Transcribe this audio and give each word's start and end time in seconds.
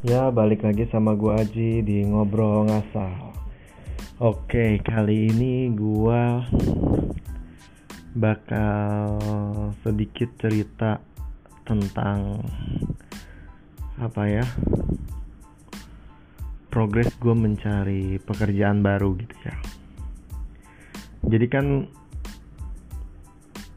Ya, 0.00 0.32
balik 0.32 0.64
lagi 0.64 0.88
sama 0.88 1.12
gua 1.12 1.44
Aji 1.44 1.84
di 1.84 2.00
Ngobrol 2.08 2.72
Ngasal. 2.72 3.36
Oke, 4.16 4.80
kali 4.80 5.28
ini 5.28 5.68
gua 5.76 6.40
bakal 8.16 9.20
sedikit 9.84 10.32
cerita 10.40 11.04
tentang 11.68 12.40
apa 14.00 14.22
ya? 14.24 14.46
Progres 16.72 17.12
gue 17.20 17.36
mencari 17.36 18.16
pekerjaan 18.24 18.80
baru 18.80 19.20
gitu 19.20 19.36
ya. 19.44 19.56
Jadi 21.28 21.46
kan 21.52 21.66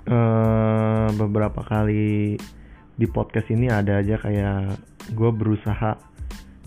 eh, 0.08 1.08
beberapa 1.20 1.68
kali 1.68 2.40
di 2.96 3.08
podcast 3.12 3.52
ini 3.52 3.68
ada 3.68 4.00
aja 4.00 4.16
kayak 4.24 4.80
gue 5.12 5.32
berusaha 5.36 6.13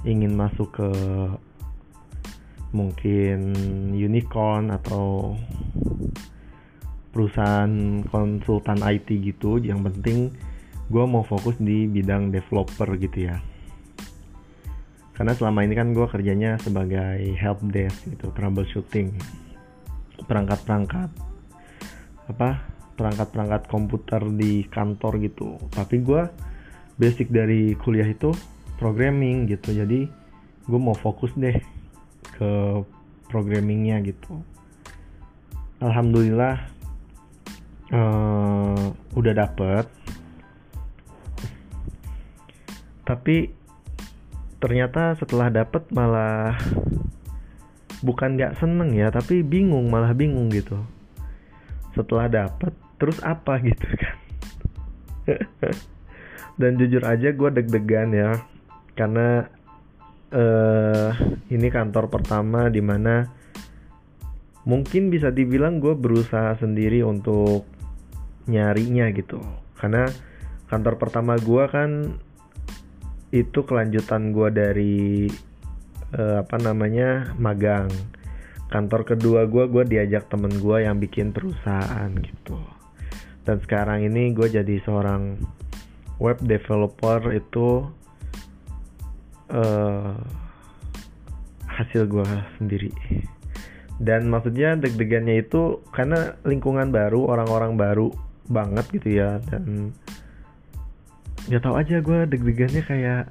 ingin 0.07 0.39
masuk 0.39 0.71
ke 0.79 0.89
mungkin 2.71 3.57
unicorn 3.91 4.71
atau 4.71 5.35
perusahaan 7.11 8.05
konsultan 8.07 8.81
IT 8.85 9.09
gitu. 9.25 9.59
Yang 9.59 9.81
penting 9.91 10.19
gue 10.87 11.05
mau 11.09 11.27
fokus 11.27 11.59
di 11.59 11.91
bidang 11.91 12.31
developer 12.31 12.87
gitu 13.01 13.33
ya. 13.33 13.43
Karena 15.17 15.33
selama 15.33 15.65
ini 15.65 15.75
kan 15.75 15.97
gue 15.97 16.07
kerjanya 16.07 16.61
sebagai 16.61 17.33
help 17.41 17.65
desk 17.73 18.05
gitu 18.07 18.29
troubleshooting. 18.37 19.17
Perangkat-perangkat 20.29 21.11
apa 22.27 22.61
perangkat-perangkat 22.97 23.63
komputer 23.69 24.23
di 24.37 24.69
kantor 24.69 25.17
gitu. 25.25 25.57
Tapi 25.73 26.05
gue 26.05 26.23
basic 27.01 27.33
dari 27.33 27.73
kuliah 27.81 28.09
itu 28.09 28.33
programming 28.77 29.49
gitu. 29.49 29.73
Jadi 29.73 30.09
gue 30.67 30.81
mau 30.81 30.97
fokus 30.97 31.33
deh 31.37 31.57
ke 32.37 32.51
programmingnya 33.29 34.01
gitu. 34.05 34.41
Alhamdulillah 35.81 36.57
uh, 37.93 38.93
udah 39.17 39.35
dapet. 39.37 39.87
Tapi 43.07 43.53
ternyata 44.57 45.15
setelah 45.15 45.53
dapet 45.53 45.85
malah 45.93 46.57
bukan 48.01 48.35
nggak 48.35 48.57
seneng 48.59 48.93
ya 48.97 49.13
tapi 49.13 49.45
bingung 49.45 49.89
malah 49.93 50.17
bingung 50.17 50.49
gitu. 50.51 50.81
Setelah 51.95 52.29
dapet 52.29 52.73
terus 52.97 53.21
apa 53.25 53.61
gitu 53.63 53.87
kan? 53.97 54.17
Dan 56.61 56.81
jujur 56.81 57.05
aja 57.05 57.37
gue 57.37 57.51
deg-degan 57.53 58.17
ya 58.17 58.33
karena 58.97 59.45
uh, 60.33 61.13
ini 61.53 61.69
kantor 61.69 62.09
pertama 62.09 62.73
di 62.73 62.81
mana 62.81 63.29
mungkin 64.67 65.13
bisa 65.13 65.31
dibilang 65.31 65.79
gue 65.79 65.95
berusaha 65.95 66.59
sendiri 66.59 67.07
untuk 67.07 67.69
nyarinya 68.51 69.07
gitu. 69.15 69.39
Karena 69.79 70.11
kantor 70.67 70.99
pertama 70.99 71.39
gue 71.39 71.65
kan 71.71 71.91
itu 73.31 73.63
kelanjutan 73.63 74.35
gue 74.35 74.49
dari 74.51 74.99
uh, 76.17 76.43
apa 76.43 76.57
namanya 76.59 77.37
magang. 77.39 77.93
Kantor 78.67 79.07
kedua 79.15 79.47
gue 79.47 79.71
gue 79.71 79.85
diajak 79.87 80.27
temen 80.27 80.51
gue 80.59 80.83
yang 80.83 80.99
bikin 80.99 81.31
perusahaan 81.31 82.11
gitu. 82.19 82.59
Dan 83.47 83.63
sekarang 83.63 84.03
ini 84.03 84.35
gue 84.35 84.51
jadi 84.51 84.83
seorang 84.83 85.39
web 86.19 86.43
developer 86.43 87.31
itu 87.31 87.87
uh, 89.53 90.15
hasil 91.67 92.09
gue 92.09 92.29
sendiri. 92.57 92.93
Dan 93.97 94.29
maksudnya 94.29 94.77
deg-degannya 94.77 95.41
itu 95.41 95.81
karena 95.93 96.37
lingkungan 96.45 96.93
baru 96.93 97.33
orang-orang 97.33 97.81
baru 97.81 98.09
banget 98.47 98.87
gitu 98.95 99.19
ya 99.19 99.43
dan 99.51 99.91
nggak 101.51 101.63
tahu 101.63 101.75
aja 101.79 101.99
gue 101.99 102.19
deg-degannya 102.31 102.83
kayak 102.87 103.25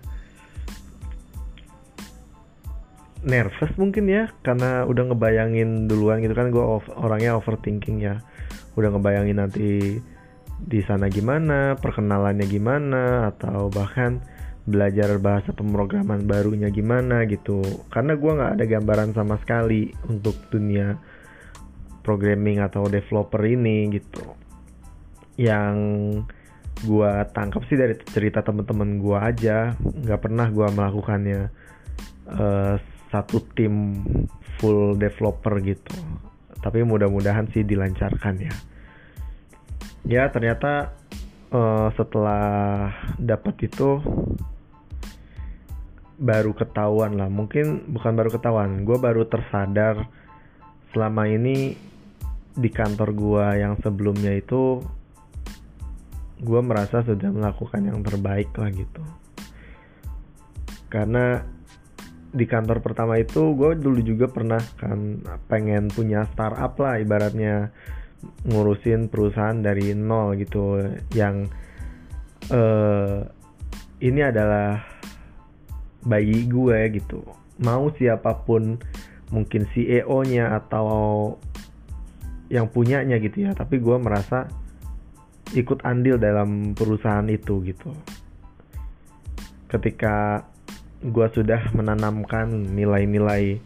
nervous 3.26 3.74
mungkin 3.76 4.06
ya 4.06 4.30
karena 4.46 4.86
udah 4.86 5.12
ngebayangin 5.12 5.90
duluan 5.90 6.22
gitu 6.22 6.38
kan 6.38 6.54
gue 6.54 6.64
orangnya 6.98 7.38
overthinking 7.38 8.02
ya. 8.02 8.22
Udah 8.78 8.94
ngebayangin 8.94 9.38
nanti 9.42 10.00
di 10.56 10.80
sana 10.88 11.12
gimana 11.12 11.76
perkenalannya 11.76 12.48
gimana 12.48 13.34
atau 13.34 13.68
bahkan 13.68 14.24
belajar 14.66 15.22
bahasa 15.22 15.54
pemrograman 15.54 16.26
barunya 16.26 16.74
gimana 16.74 17.24
gitu. 17.30 17.62
Karena 17.94 18.18
gue 18.18 18.32
nggak 18.34 18.54
ada 18.58 18.66
gambaran 18.66 19.10
sama 19.14 19.38
sekali 19.38 19.94
untuk 20.10 20.36
dunia 20.50 20.98
programming 22.02 22.62
atau 22.62 22.90
developer 22.90 23.42
ini 23.46 23.94
gitu. 23.94 24.26
Yang 25.38 25.76
gue 26.84 27.12
tangkap 27.32 27.64
sih 27.70 27.78
dari 27.78 27.96
cerita 28.10 28.44
temen-temen 28.44 29.00
gue 29.00 29.18
aja 29.18 29.74
nggak 29.80 30.22
pernah 30.22 30.52
gue 30.52 30.68
melakukannya 30.68 31.42
uh, 32.36 32.76
satu 33.14 33.38
tim 33.54 34.02
full 34.58 34.98
developer 34.98 35.62
gitu. 35.62 35.94
Tapi 36.60 36.82
mudah-mudahan 36.82 37.54
sih 37.54 37.62
dilancarkan 37.62 38.36
ya. 38.42 38.56
Ya 40.06 40.30
ternyata 40.34 40.94
uh, 41.54 41.90
setelah 41.94 42.90
dapat 43.22 43.70
itu 43.70 44.02
baru 46.16 46.56
ketahuan 46.56 47.20
lah. 47.20 47.28
Mungkin 47.28 47.92
bukan 47.92 48.14
baru 48.16 48.30
ketahuan 48.32 48.88
gue 48.88 48.98
baru 49.00 49.28
tersadar 49.28 50.08
selama 50.96 51.28
ini 51.28 51.76
di 52.56 52.70
kantor 52.72 53.12
gue 53.12 53.46
yang 53.60 53.76
sebelumnya 53.84 54.32
itu 54.32 54.80
gue 56.40 56.62
merasa 56.64 57.04
sudah 57.04 57.32
melakukan 57.32 57.84
yang 57.84 58.00
terbaik 58.00 58.52
lah 58.56 58.72
gitu. 58.72 59.04
Karena 60.88 61.44
di 62.36 62.44
kantor 62.48 62.84
pertama 62.84 63.16
itu 63.16 63.56
gue 63.56 63.80
dulu 63.80 64.00
juga 64.04 64.28
pernah 64.28 64.60
kan 64.80 65.24
pengen 65.48 65.88
punya 65.88 66.28
startup 66.36 66.76
lah 66.80 67.00
ibaratnya 67.00 67.72
ngurusin 68.48 69.12
perusahaan 69.12 69.56
dari 69.60 69.92
nol 69.96 70.36
gitu. 70.40 70.80
Yang 71.12 71.52
uh, 72.52 73.24
ini 74.00 74.22
adalah 74.24 74.84
bayi 76.06 76.46
gue 76.46 76.80
gitu. 76.96 77.26
Mau 77.60 77.90
siapa 77.98 78.46
pun 78.46 78.78
mungkin 79.34 79.66
CEO-nya 79.74 80.54
atau 80.54 81.36
yang 82.48 82.70
punyanya 82.70 83.18
gitu 83.18 83.50
ya 83.50 83.58
tapi 83.58 83.82
gue 83.82 83.98
merasa 83.98 84.46
ikut 85.58 85.82
andil 85.82 86.22
dalam 86.22 86.78
perusahaan 86.78 87.26
itu 87.26 87.66
gitu. 87.66 87.90
Ketika 89.66 90.46
gue 91.02 91.28
sudah 91.34 91.74
menanamkan 91.74 92.74
nilai-nilai 92.74 93.60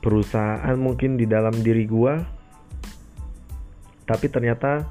perusahaan 0.00 0.76
mungkin 0.76 1.20
di 1.20 1.28
dalam 1.28 1.52
diri 1.60 1.84
gue 1.84 2.14
tapi 4.08 4.26
ternyata 4.32 4.88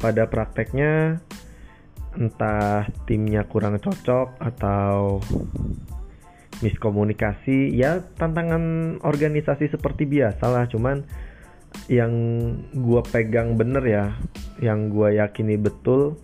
pada 0.00 0.24
prakteknya 0.24 1.20
entah 2.16 2.86
timnya 3.04 3.44
kurang 3.44 3.76
cocok 3.76 4.38
atau 4.40 5.20
miskomunikasi 6.62 7.74
ya 7.74 8.04
tantangan 8.18 8.96
organisasi 9.02 9.72
seperti 9.72 10.06
biasa 10.06 10.44
lah. 10.46 10.64
Cuman 10.70 11.02
yang 11.90 12.12
gue 12.70 13.02
pegang 13.10 13.58
bener 13.58 13.82
ya 13.82 14.06
yang 14.62 14.88
gue 14.94 15.18
yakini 15.18 15.58
betul 15.58 16.14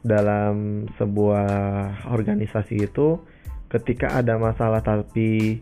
dalam 0.00 0.86
sebuah 0.96 1.48
organisasi 2.08 2.88
itu 2.88 3.20
ketika 3.68 4.16
ada 4.16 4.38
masalah 4.38 4.80
tapi 4.80 5.60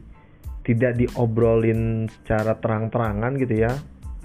tidak 0.64 0.96
diobrolin 0.96 2.08
secara 2.08 2.56
terang-terangan 2.56 3.37
gitu 3.40 3.64
ya 3.69 3.72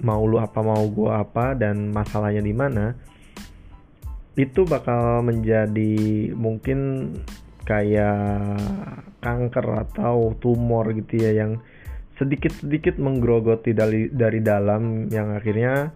mau 0.00 0.24
lu 0.24 0.40
apa 0.40 0.60
mau 0.64 0.80
gue 0.88 1.12
apa 1.12 1.52
dan 1.56 1.92
masalahnya 1.92 2.40
di 2.40 2.54
mana 2.56 2.96
itu 4.38 4.64
bakal 4.64 5.20
menjadi 5.20 6.32
mungkin 6.32 7.12
kayak 7.64 8.60
kanker 9.20 9.66
atau 9.88 10.32
tumor 10.40 10.90
gitu 10.96 11.20
ya 11.20 11.44
yang 11.44 11.60
sedikit-sedikit 12.16 13.00
menggerogoti 13.00 13.72
dari 13.72 14.12
dari 14.12 14.44
dalam 14.44 15.08
yang 15.08 15.32
akhirnya 15.36 15.88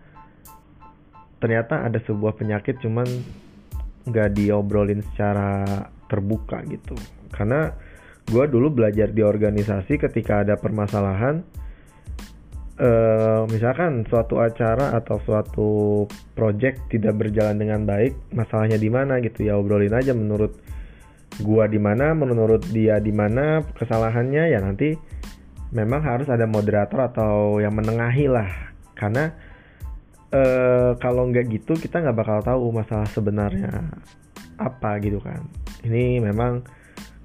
ternyata 1.40 1.84
ada 1.84 2.00
sebuah 2.00 2.36
penyakit 2.40 2.80
cuman 2.80 3.04
nggak 4.08 4.32
diobrolin 4.32 5.04
secara 5.12 5.64
terbuka 6.08 6.64
gitu. 6.68 6.96
Karena 7.28 7.68
gue 8.24 8.44
dulu 8.48 8.72
belajar 8.72 9.12
di 9.12 9.20
organisasi 9.20 10.00
ketika 10.00 10.40
ada 10.40 10.56
permasalahan 10.56 11.44
uh, 12.80 13.44
misalkan 13.48 14.08
suatu 14.08 14.40
acara 14.40 14.96
atau 14.96 15.20
suatu 15.22 15.70
project 16.32 16.88
tidak 16.88 17.20
berjalan 17.20 17.60
dengan 17.60 17.84
baik 17.84 18.16
masalahnya 18.32 18.80
di 18.80 18.88
mana 18.88 19.20
gitu 19.20 19.44
ya 19.44 19.60
obrolin 19.60 19.92
aja 19.92 20.16
menurut 20.16 20.56
gua 21.42 21.66
di 21.66 21.82
mana 21.82 22.14
menurut 22.14 22.62
dia 22.70 23.02
di 23.02 23.10
mana 23.10 23.64
kesalahannya 23.74 24.54
ya 24.54 24.62
nanti 24.62 24.94
memang 25.74 26.00
harus 26.06 26.30
ada 26.30 26.46
moderator 26.46 27.10
atau 27.10 27.58
yang 27.58 27.74
menengahi 27.74 28.30
lah. 28.30 28.50
Karena 28.94 29.34
uh, 30.30 30.94
kalau 31.02 31.26
nggak 31.28 31.50
gitu 31.50 31.74
kita 31.74 31.98
nggak 31.98 32.16
bakal 32.16 32.38
tahu 32.40 32.70
masalah 32.70 33.10
sebenarnya 33.10 33.90
apa 34.62 35.02
gitu 35.02 35.18
kan. 35.18 35.42
Ini 35.82 36.22
memang 36.22 36.62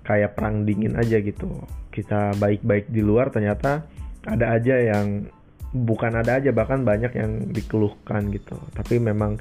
kayak 0.01 0.33
perang 0.33 0.65
dingin 0.65 0.97
aja 0.97 1.21
gitu. 1.21 1.61
Kita 1.93 2.33
baik-baik 2.41 2.89
di 2.89 3.05
luar 3.05 3.29
ternyata 3.29 3.85
ada 4.25 4.57
aja 4.57 4.75
yang 4.81 5.29
bukan 5.69 6.17
ada 6.17 6.41
aja 6.41 6.49
bahkan 6.49 6.81
banyak 6.81 7.13
yang 7.13 7.53
dikeluhkan 7.53 8.33
gitu. 8.33 8.57
Tapi 8.73 8.97
memang 8.97 9.37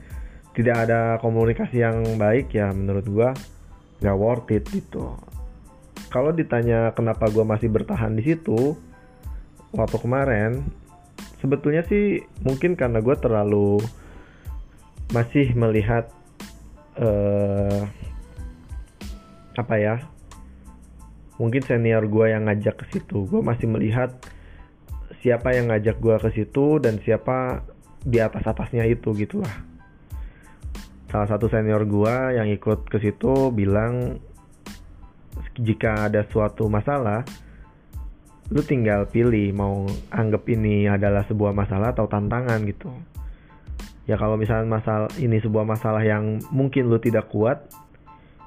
tidak 0.52 0.84
ada 0.84 1.16
komunikasi 1.24 1.80
yang 1.80 2.20
baik 2.20 2.52
ya 2.52 2.68
menurut 2.76 3.06
gua 3.08 3.30
gak 3.98 4.18
worth 4.18 4.50
it 4.54 4.64
gitu. 4.70 5.18
Kalau 6.08 6.32
ditanya 6.32 6.94
kenapa 6.96 7.28
gua 7.28 7.44
masih 7.44 7.68
bertahan 7.68 8.16
di 8.16 8.22
situ 8.24 8.78
waktu 9.74 9.96
kemarin 10.00 10.64
sebetulnya 11.44 11.84
sih 11.84 12.24
mungkin 12.42 12.74
karena 12.74 13.04
gue 13.04 13.16
terlalu 13.20 13.78
masih 15.12 15.52
melihat 15.52 16.08
uh, 16.96 17.84
apa 19.56 19.74
ya 19.76 19.96
mungkin 21.38 21.62
senior 21.62 22.06
gue 22.10 22.34
yang 22.34 22.50
ngajak 22.50 22.82
ke 22.82 22.84
situ. 22.90 23.28
Gue 23.30 23.40
masih 23.44 23.70
melihat 23.70 24.18
siapa 25.22 25.54
yang 25.54 25.70
ngajak 25.70 25.98
gue 26.02 26.16
ke 26.18 26.30
situ 26.34 26.82
dan 26.82 26.98
siapa 27.02 27.62
di 28.02 28.18
atas 28.22 28.46
atasnya 28.46 28.86
itu 28.86 29.14
gitulah 29.14 29.67
salah 31.08 31.28
satu 31.28 31.48
senior 31.48 31.88
gue 31.88 32.14
yang 32.36 32.48
ikut 32.52 32.84
ke 32.88 33.00
situ 33.00 33.48
bilang 33.52 34.20
jika 35.58 36.06
ada 36.06 36.22
suatu 36.28 36.68
masalah 36.70 37.24
lu 38.48 38.64
tinggal 38.64 39.04
pilih 39.08 39.52
mau 39.52 39.84
anggap 40.08 40.48
ini 40.48 40.88
adalah 40.88 41.24
sebuah 41.28 41.52
masalah 41.52 41.92
atau 41.92 42.08
tantangan 42.08 42.64
gitu. 42.64 42.88
Ya 44.08 44.16
kalau 44.16 44.40
misalnya 44.40 44.80
masalah 44.80 45.12
ini 45.20 45.36
sebuah 45.36 45.68
masalah 45.68 46.00
yang 46.00 46.40
mungkin 46.48 46.88
lu 46.88 46.96
tidak 46.96 47.28
kuat 47.28 47.68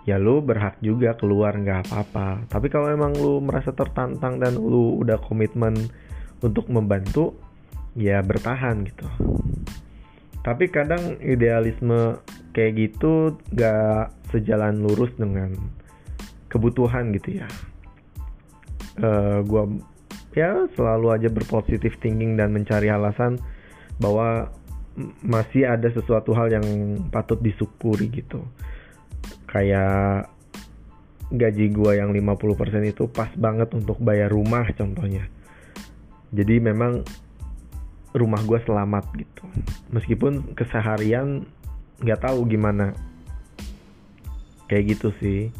ya 0.09 0.17
lu 0.17 0.41
berhak 0.41 0.81
juga 0.81 1.13
keluar 1.13 1.53
nggak 1.53 1.85
apa-apa. 1.85 2.49
Tapi 2.49 2.67
kalau 2.73 2.89
emang 2.89 3.13
lu 3.13 3.37
merasa 3.45 3.69
tertantang 3.69 4.41
dan 4.41 4.57
lu 4.57 4.97
udah 4.97 5.21
komitmen 5.21 5.77
untuk 6.41 6.65
membantu 6.73 7.37
ya 7.93 8.25
bertahan 8.25 8.81
gitu. 8.81 9.05
Tapi 10.41 10.65
kadang 10.73 11.21
idealisme 11.21 12.17
kayak 12.51 12.73
gitu 12.77 13.35
gak 13.55 14.11
sejalan 14.31 14.83
lurus 14.83 15.11
dengan 15.15 15.55
kebutuhan 16.51 17.15
gitu 17.15 17.43
ya. 17.43 17.47
Uh, 18.99 19.07
eh, 19.07 19.37
gue 19.47 19.63
ya 20.35 20.67
selalu 20.75 21.07
aja 21.15 21.27
berpositif 21.31 21.99
thinking 21.99 22.39
dan 22.39 22.55
mencari 22.55 22.87
alasan 22.87 23.39
bahwa 23.99 24.51
masih 25.23 25.67
ada 25.67 25.87
sesuatu 25.91 26.35
hal 26.35 26.51
yang 26.51 26.65
patut 27.11 27.39
disyukuri 27.39 28.11
gitu. 28.11 28.43
Kayak 29.47 30.31
gaji 31.31 31.71
gua 31.71 31.95
yang 31.95 32.11
50% 32.11 32.91
itu 32.91 33.07
pas 33.07 33.31
banget 33.39 33.71
untuk 33.71 33.99
bayar 34.03 34.27
rumah 34.27 34.67
contohnya. 34.75 35.27
Jadi 36.35 36.59
memang 36.59 37.07
rumah 38.11 38.43
gua 38.43 38.59
selamat 38.63 39.05
gitu. 39.15 39.43
Meskipun 39.95 40.55
keseharian 40.55 41.47
nggak 42.01 42.21
tahu 42.25 42.49
gimana. 42.49 42.93
Kayak 44.67 44.97
gitu 44.97 45.09
sih. 45.21 45.53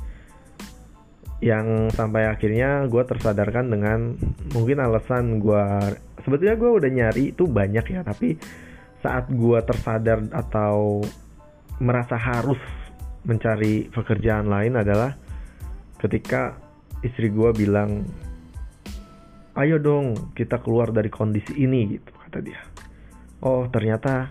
Yang 1.41 1.97
sampai 1.97 2.29
akhirnya 2.29 2.85
gue 2.85 3.03
tersadarkan 3.05 3.69
dengan 3.73 4.13
mungkin 4.53 4.77
alasan 4.81 5.41
gue 5.41 5.65
sebetulnya 6.21 6.55
gue 6.57 6.69
udah 6.69 6.89
nyari 6.89 7.23
itu 7.33 7.49
banyak 7.49 7.85
ya 7.97 8.01
tapi 8.05 8.37
saat 9.01 9.25
gue 9.33 9.59
tersadar 9.65 10.21
atau 10.29 11.01
merasa 11.81 12.13
harus 12.13 12.61
mencari 13.25 13.89
pekerjaan 13.89 14.45
lain 14.45 14.77
adalah 14.77 15.17
ketika 15.97 16.57
istri 17.01 17.33
gue 17.33 17.49
bilang 17.53 18.05
ayo 19.57 19.81
dong 19.81 20.33
kita 20.37 20.61
keluar 20.61 20.93
dari 20.93 21.09
kondisi 21.09 21.57
ini 21.57 21.97
gitu 21.97 22.13
kata 22.13 22.39
dia. 22.41 22.61
Oh 23.41 23.65
ternyata 23.73 24.29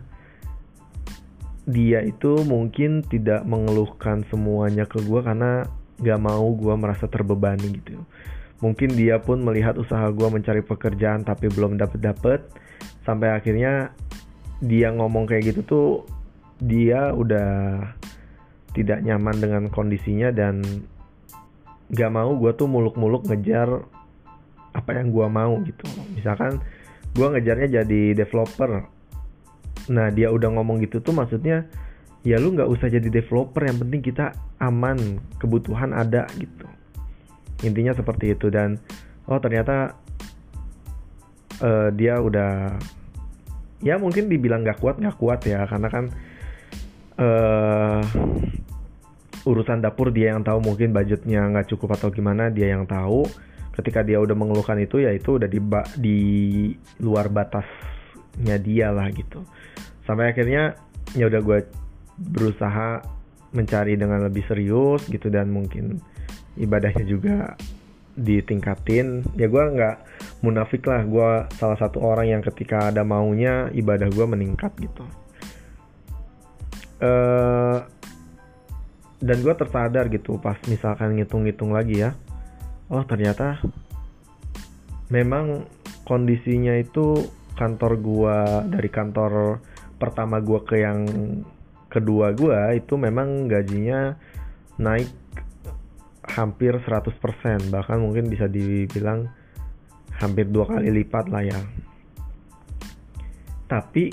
dia 1.71 2.03
itu 2.03 2.43
mungkin 2.45 3.07
tidak 3.07 3.47
mengeluhkan 3.47 4.27
semuanya 4.29 4.85
ke 4.85 4.99
gue 5.01 5.21
karena 5.23 5.65
gak 6.03 6.21
mau 6.21 6.51
gue 6.53 6.75
merasa 6.75 7.07
terbebani 7.07 7.81
gitu. 7.81 8.03
Mungkin 8.61 8.93
dia 8.93 9.17
pun 9.23 9.41
melihat 9.41 9.81
usaha 9.81 10.11
gue 10.13 10.29
mencari 10.29 10.61
pekerjaan 10.61 11.25
tapi 11.25 11.49
belum 11.49 11.81
dapet 11.81 12.01
dapet 12.03 12.41
sampai 13.07 13.33
akhirnya 13.33 13.95
dia 14.61 14.93
ngomong 14.93 15.25
kayak 15.25 15.55
gitu 15.55 15.61
tuh 15.65 15.89
dia 16.61 17.15
udah 17.17 17.81
tidak 18.77 19.01
nyaman 19.01 19.37
dengan 19.41 19.63
kondisinya 19.73 20.29
dan 20.31 20.61
gak 21.91 22.13
mau 22.13 22.37
gue 22.37 22.53
tuh 22.55 22.69
muluk-muluk 22.69 23.27
ngejar 23.27 23.81
apa 24.71 24.91
yang 24.95 25.11
gue 25.11 25.27
mau 25.27 25.59
gitu. 25.65 25.87
Misalkan 26.15 26.63
gue 27.17 27.27
ngejarnya 27.27 27.83
jadi 27.83 28.03
developer 28.15 29.00
nah 29.89 30.13
dia 30.13 30.29
udah 30.29 30.53
ngomong 30.59 30.85
gitu 30.85 31.01
tuh 31.01 31.17
maksudnya 31.17 31.65
ya 32.21 32.37
lu 32.37 32.53
nggak 32.53 32.69
usah 32.69 32.93
jadi 32.93 33.09
developer 33.09 33.65
yang 33.65 33.81
penting 33.81 34.01
kita 34.05 34.37
aman 34.61 35.21
kebutuhan 35.41 35.97
ada 35.97 36.29
gitu. 36.37 36.69
Intinya 37.65 37.97
seperti 37.97 38.37
itu 38.37 38.53
dan 38.53 38.77
oh 39.25 39.41
ternyata 39.41 39.97
uh, 41.65 41.89
dia 41.93 42.21
udah 42.21 42.77
ya 43.81 43.97
mungkin 43.97 44.29
dibilang 44.29 44.61
nggak 44.61 44.81
kuat 44.81 45.01
nggak 45.01 45.17
kuat 45.17 45.41
ya 45.49 45.65
karena 45.65 45.89
kan 45.89 46.05
uh, 47.17 48.05
urusan 49.49 49.81
dapur 49.81 50.13
dia 50.13 50.37
yang 50.37 50.45
tahu 50.45 50.61
mungkin 50.61 50.93
budgetnya 50.93 51.49
nggak 51.49 51.73
cukup 51.73 51.97
atau 51.97 52.13
gimana 52.13 52.53
dia 52.53 52.73
yang 52.73 52.85
tahu. 52.85 53.25
Ketika 53.71 54.05
dia 54.05 54.21
udah 54.21 54.37
mengeluhkan 54.37 54.77
itu 54.77 55.01
ya 55.01 55.09
itu 55.15 55.41
udah 55.41 55.49
di 55.49 55.57
di 55.97 56.19
luar 57.01 57.33
batasnya 57.33 58.61
dia 58.61 58.93
lah 58.93 59.09
gitu 59.09 59.41
sampai 60.11 60.35
akhirnya 60.35 60.75
ya 61.15 61.31
udah 61.31 61.39
gue 61.39 61.59
berusaha 62.19 62.99
mencari 63.55 63.95
dengan 63.95 64.27
lebih 64.27 64.43
serius 64.51 65.07
gitu 65.07 65.31
dan 65.31 65.55
mungkin 65.55 66.03
ibadahnya 66.59 67.07
juga 67.07 67.55
ditingkatin. 68.19 69.23
Ya 69.39 69.47
gue 69.47 69.63
nggak 69.63 69.97
munafik 70.43 70.83
lah 70.91 71.07
gue 71.07 71.31
salah 71.55 71.79
satu 71.79 72.03
orang 72.03 72.27
yang 72.27 72.43
ketika 72.43 72.91
ada 72.91 73.07
maunya 73.07 73.71
ibadah 73.71 74.11
gue 74.11 74.27
meningkat 74.27 74.75
gitu. 74.83 75.07
Uh, 76.99 77.87
dan 79.23 79.37
gue 79.41 79.55
tersadar 79.55 80.11
gitu 80.11 80.43
pas 80.43 80.59
misalkan 80.67 81.15
ngitung-ngitung 81.15 81.71
lagi 81.71 82.03
ya. 82.03 82.19
Oh 82.91 83.07
ternyata 83.07 83.63
memang 85.07 85.71
kondisinya 86.03 86.75
itu 86.75 87.31
kantor 87.55 87.93
gue 88.01 88.37
dari 88.75 88.89
kantor 88.91 89.63
pertama 90.01 90.41
gue 90.41 90.61
ke 90.65 90.81
yang 90.81 91.05
kedua 91.93 92.33
gue 92.33 92.81
itu 92.81 92.97
memang 92.97 93.45
gajinya 93.45 94.17
naik 94.81 95.13
hampir 96.25 96.79
100% 96.79 97.69
bahkan 97.69 97.99
mungkin 98.01 98.33
bisa 98.33 98.47
dibilang 98.49 99.29
hampir 100.17 100.47
dua 100.49 100.69
kali 100.69 100.89
lipat 101.03 101.29
lah 101.29 101.43
ya. 101.45 101.61
Tapi 103.67 104.13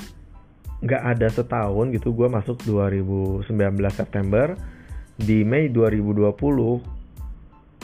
nggak 0.78 1.04
ada 1.18 1.28
setahun 1.30 1.90
gitu 1.94 2.14
gue 2.14 2.28
masuk 2.28 2.64
2019 2.66 3.48
September. 3.94 4.58
Di 5.18 5.42
Mei 5.42 5.74
2020 5.74 6.30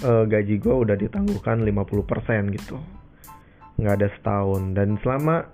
eh, 0.05 0.23
gaji 0.29 0.55
gue 0.61 0.75
udah 0.85 0.95
ditangguhkan 0.97 1.65
50% 1.65 2.55
gitu. 2.57 2.77
Nggak 3.81 3.93
ada 3.99 4.07
setahun. 4.17 4.61
Dan 4.77 5.01
selama 5.01 5.49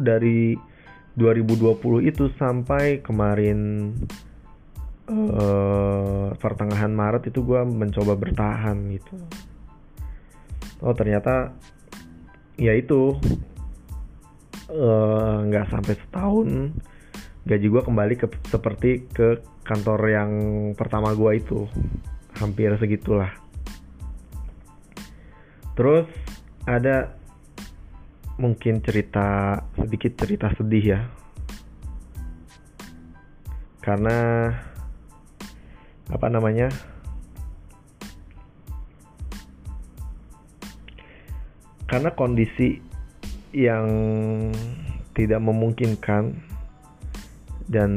dari 0.00 0.56
2020 1.16 2.08
itu 2.08 2.32
sampai 2.40 3.04
kemarin 3.04 3.92
uh, 5.12 6.32
pertengahan 6.40 6.92
Maret 6.92 7.28
itu 7.28 7.44
gue 7.44 7.60
mencoba 7.68 8.16
bertahan 8.16 8.76
gitu. 8.96 9.16
Oh 10.82 10.96
ternyata 10.96 11.54
ya 12.58 12.74
itu 12.74 13.14
eh, 14.66 15.36
nggak 15.46 15.66
uh, 15.66 15.70
sampai 15.70 15.94
setahun 15.94 16.48
gaji 17.46 17.66
gue 17.70 17.82
kembali 17.86 18.14
ke 18.18 18.26
seperti 18.50 19.06
ke 19.10 19.42
kantor 19.62 20.00
yang 20.10 20.30
pertama 20.74 21.14
gue 21.14 21.38
itu. 21.38 21.70
Hampir 22.40 22.74
segitulah. 22.80 23.30
Terus 25.78 26.08
ada 26.66 27.21
mungkin 28.40 28.80
cerita 28.80 29.60
sedikit 29.76 30.12
cerita 30.16 30.48
sedih 30.56 30.84
ya. 30.84 31.00
Karena 33.82 34.48
apa 36.08 36.26
namanya? 36.30 36.68
Karena 41.88 42.08
kondisi 42.16 42.80
yang 43.52 43.84
tidak 45.12 45.44
memungkinkan 45.44 46.32
dan 47.68 47.90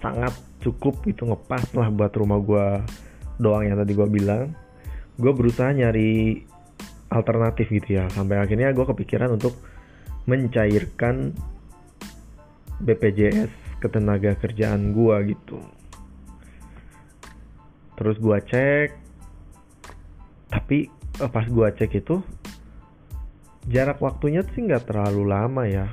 sangat 0.00 0.36
cukup 0.60 1.00
itu 1.08 1.24
ngepas 1.24 1.72
lah 1.72 1.88
buat 1.88 2.12
rumah 2.16 2.40
gue 2.40 2.66
doang 3.40 3.64
yang 3.64 3.80
tadi 3.80 3.96
gue 3.96 4.08
bilang 4.08 4.52
gue 5.16 5.32
berusaha 5.32 5.72
nyari 5.72 6.44
alternatif 7.14 7.70
gitu 7.70 8.02
ya. 8.02 8.10
Sampai 8.10 8.42
akhirnya 8.42 8.74
gue 8.74 8.82
kepikiran 8.82 9.30
untuk 9.38 9.54
mencairkan 10.26 11.32
BPJS 12.82 13.78
ketenaga 13.78 14.34
kerjaan 14.40 14.96
gue 14.96 15.36
gitu. 15.36 15.60
Terus 17.94 18.16
gue 18.18 18.38
cek 18.42 18.90
tapi 20.50 20.86
eh, 21.20 21.30
pas 21.30 21.46
gue 21.46 21.68
cek 21.74 21.92
itu 21.98 22.22
jarak 23.66 23.98
waktunya 23.98 24.44
sih 24.52 24.64
nggak 24.64 24.90
terlalu 24.90 25.22
lama 25.28 25.62
ya. 25.68 25.86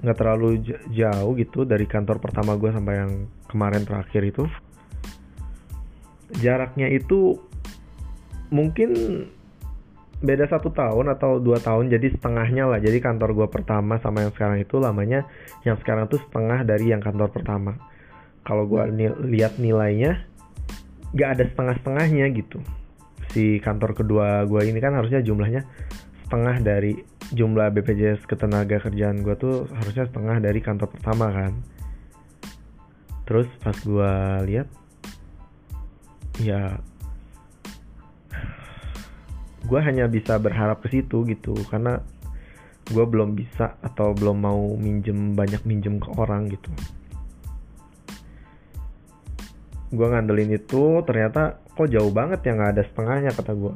Nggak 0.00 0.16
terlalu 0.16 0.48
jauh 0.92 1.32
gitu 1.36 1.64
dari 1.68 1.84
kantor 1.88 2.20
pertama 2.20 2.56
gue 2.58 2.70
sampai 2.72 2.94
yang 3.00 3.12
kemarin 3.48 3.82
terakhir 3.86 4.22
itu. 4.26 4.44
Jaraknya 6.40 6.86
itu 6.90 7.38
mungkin 8.54 8.90
beda 10.20 10.44
satu 10.52 10.68
tahun 10.68 11.16
atau 11.16 11.40
dua 11.40 11.56
tahun 11.60 11.88
jadi 11.88 12.12
setengahnya 12.12 12.68
lah. 12.68 12.78
Jadi 12.78 13.00
kantor 13.00 13.32
gue 13.32 13.48
pertama 13.48 13.96
sama 14.04 14.28
yang 14.28 14.32
sekarang 14.36 14.60
itu 14.60 14.76
lamanya 14.76 15.24
yang 15.64 15.80
sekarang 15.80 16.06
tuh 16.12 16.20
setengah 16.28 16.64
dari 16.64 16.92
yang 16.92 17.00
kantor 17.00 17.32
pertama. 17.32 17.80
Kalau 18.44 18.68
gue 18.68 18.82
ni 18.92 19.08
lihat 19.36 19.56
nilainya 19.56 20.20
nggak 21.16 21.30
ada 21.36 21.44
setengah-setengahnya 21.48 22.26
gitu. 22.36 22.60
Si 23.32 23.58
kantor 23.64 23.96
kedua 23.96 24.44
gue 24.44 24.60
ini 24.68 24.78
kan 24.78 24.92
harusnya 24.92 25.24
jumlahnya 25.24 25.64
setengah 26.28 26.56
dari 26.62 27.00
jumlah 27.30 27.72
BPJS 27.74 28.26
ketenaga 28.26 28.82
kerjaan 28.82 29.22
gue 29.24 29.34
tuh 29.38 29.66
harusnya 29.72 30.04
setengah 30.06 30.36
dari 30.38 30.60
kantor 30.60 30.88
pertama 30.92 31.32
kan. 31.32 31.52
Terus 33.24 33.48
pas 33.62 33.78
gue 33.78 34.14
lihat 34.52 34.68
ya 36.42 36.82
gue 39.64 39.80
hanya 39.80 40.08
bisa 40.08 40.40
berharap 40.40 40.80
ke 40.80 40.88
situ 40.88 41.24
gitu 41.28 41.52
karena 41.68 42.00
gue 42.90 43.04
belum 43.06 43.36
bisa 43.36 43.76
atau 43.84 44.16
belum 44.16 44.40
mau 44.40 44.74
minjem 44.74 45.36
banyak 45.36 45.62
minjem 45.68 46.00
ke 46.00 46.08
orang 46.16 46.48
gitu. 46.48 46.72
Gue 49.90 50.06
ngandelin 50.06 50.54
itu 50.54 51.02
ternyata 51.04 51.60
kok 51.76 51.90
jauh 51.90 52.10
banget 52.10 52.42
ya 52.46 52.56
nggak 52.56 52.72
ada 52.78 52.82
setengahnya 52.86 53.30
kata 53.34 53.52
gue 53.54 53.74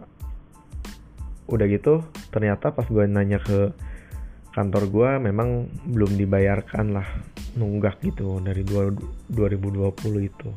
udah 1.45 1.67
gitu 1.69 2.01
ternyata 2.33 2.73
pas 2.73 2.89
gue 2.89 3.05
nanya 3.05 3.37
ke 3.37 3.69
kantor 4.57 4.89
gue 4.89 5.11
memang 5.29 5.69
belum 5.85 6.17
dibayarkan 6.17 6.97
lah 6.97 7.09
nunggak 7.59 8.01
gitu 8.03 8.41
dari 8.41 8.65
2020 8.65 9.31
itu. 10.25 10.51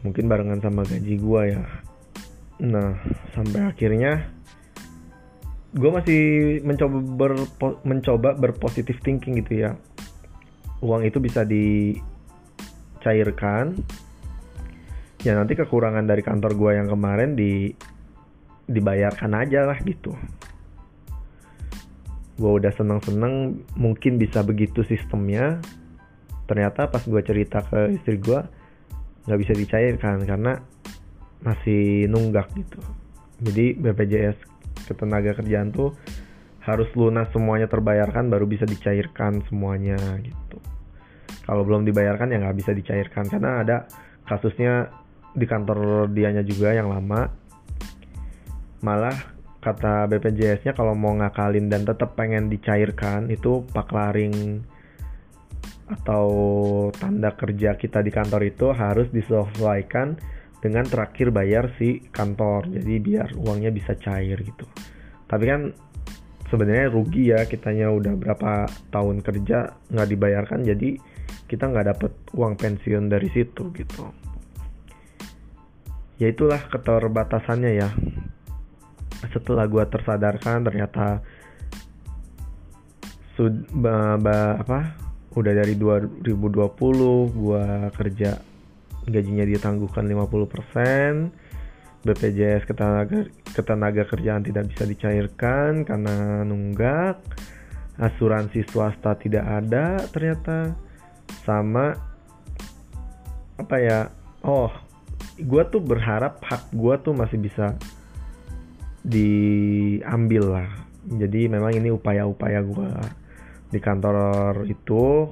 Mungkin 0.00 0.24
barengan 0.32 0.64
sama 0.64 0.82
gaji 0.88 1.14
gue 1.20 1.42
ya 1.52 1.89
nah 2.60 2.92
sampai 3.32 3.72
akhirnya 3.72 4.28
gue 5.70 5.90
masih 5.90 6.22
mencoba 6.66 6.98
berpo, 7.00 7.78
mencoba 7.86 8.34
berpositif 8.34 9.00
thinking 9.00 9.38
gitu 9.40 9.64
ya. 9.64 9.78
Uang 10.82 11.06
itu 11.06 11.22
bisa 11.22 11.44
dicairkan. 11.46 12.18
Ya 15.20 15.36
nanti 15.36 15.52
kekurangan 15.54 16.08
dari 16.08 16.24
kantor 16.24 16.56
gue 16.56 16.72
yang 16.80 16.88
kemarin 16.88 17.36
di 17.36 17.70
dibayarkan 18.66 19.34
aja 19.36 19.68
lah 19.68 19.78
gitu. 19.84 20.16
Gue 22.40 22.50
udah 22.56 22.72
seneng-seneng 22.72 23.62
mungkin 23.76 24.16
bisa 24.18 24.42
begitu 24.42 24.82
sistemnya. 24.82 25.60
Ternyata 26.48 26.90
pas 26.90 27.04
gue 27.04 27.22
cerita 27.22 27.62
ke 27.62 27.94
istri 27.94 28.18
gue 28.18 28.42
nggak 29.28 29.38
bisa 29.38 29.52
dicairkan 29.54 30.24
karena 30.26 30.58
masih 31.44 32.06
nunggak 32.08 32.52
gitu. 32.56 32.80
Jadi 33.40 33.76
BPJS 33.80 34.36
ketenaga 34.88 35.36
kerjaan 35.36 35.72
tuh 35.72 35.96
harus 36.60 36.88
lunas 36.92 37.26
semuanya 37.32 37.66
terbayarkan 37.66 38.28
baru 38.28 38.44
bisa 38.44 38.68
dicairkan 38.68 39.40
semuanya 39.48 39.96
gitu. 40.20 40.58
Kalau 41.48 41.64
belum 41.64 41.88
dibayarkan 41.88 42.30
ya 42.30 42.38
nggak 42.38 42.58
bisa 42.60 42.70
dicairkan 42.76 43.26
karena 43.26 43.64
ada 43.64 43.76
kasusnya 44.28 44.92
di 45.32 45.46
kantor 45.48 46.10
dianya 46.12 46.44
juga 46.44 46.76
yang 46.76 46.92
lama. 46.92 47.32
Malah 48.84 49.16
kata 49.60 50.08
BPJS-nya 50.08 50.72
kalau 50.72 50.96
mau 50.96 51.12
ngakalin 51.16 51.68
dan 51.68 51.84
tetap 51.84 52.16
pengen 52.16 52.48
dicairkan 52.48 53.28
itu 53.28 53.64
paklaring 53.72 54.64
atau 55.90 56.24
tanda 56.96 57.34
kerja 57.34 57.74
kita 57.74 58.00
di 58.00 58.14
kantor 58.14 58.46
itu 58.46 58.70
harus 58.70 59.10
disesuaikan 59.10 60.16
dengan 60.60 60.84
terakhir 60.84 61.32
bayar 61.32 61.72
si 61.80 62.04
kantor. 62.12 62.68
Jadi 62.68 62.94
biar 63.00 63.32
uangnya 63.36 63.72
bisa 63.72 63.96
cair 63.96 64.36
gitu. 64.40 64.68
Tapi 65.26 65.44
kan 65.48 65.60
sebenarnya 66.52 66.86
rugi 66.92 67.30
ya 67.32 67.46
kitanya 67.48 67.88
udah 67.94 68.14
berapa 68.18 68.66
tahun 68.90 69.22
kerja 69.22 69.70
nggak 69.94 70.08
dibayarkan 70.10 70.66
jadi 70.66 70.98
kita 71.46 71.70
nggak 71.70 71.86
dapet 71.94 72.12
uang 72.34 72.54
pensiun 72.58 73.10
dari 73.10 73.30
situ 73.30 73.70
gitu. 73.74 74.04
Ya 76.20 76.28
itulah 76.28 76.60
keterbatasannya 76.68 77.72
ya. 77.74 77.88
Setelah 79.32 79.64
gue 79.66 79.84
tersadarkan 79.88 80.68
ternyata 80.68 81.24
sud 83.34 83.66
ba, 83.72 84.20
ba, 84.20 84.60
apa 84.60 84.78
udah 85.32 85.52
dari 85.54 85.78
2020 85.78 86.26
gue 87.30 87.64
kerja 87.94 88.49
gajinya 89.08 89.44
ditangguhkan 89.48 90.04
50% 90.04 91.32
BPJS 92.00 92.64
ketenaga, 92.64 93.28
ketenaga 93.52 94.02
kerjaan 94.08 94.40
tidak 94.40 94.72
bisa 94.72 94.88
dicairkan 94.88 95.84
karena 95.84 96.40
nunggak 96.48 97.20
asuransi 98.00 98.64
swasta 98.64 99.20
tidak 99.20 99.44
ada 99.44 100.00
ternyata 100.08 100.72
sama 101.44 101.92
apa 103.60 103.76
ya 103.76 104.08
oh 104.40 104.72
gue 105.36 105.62
tuh 105.68 105.84
berharap 105.84 106.40
hak 106.40 106.72
gue 106.72 106.94
tuh 107.04 107.12
masih 107.12 107.36
bisa 107.36 107.76
diambil 109.04 110.60
lah. 110.60 110.70
Jadi 111.08 111.48
memang 111.48 111.72
ini 111.72 111.88
upaya-upaya 111.88 112.60
gue 112.60 112.92
di 113.72 113.78
kantor 113.80 114.16
itu 114.68 115.28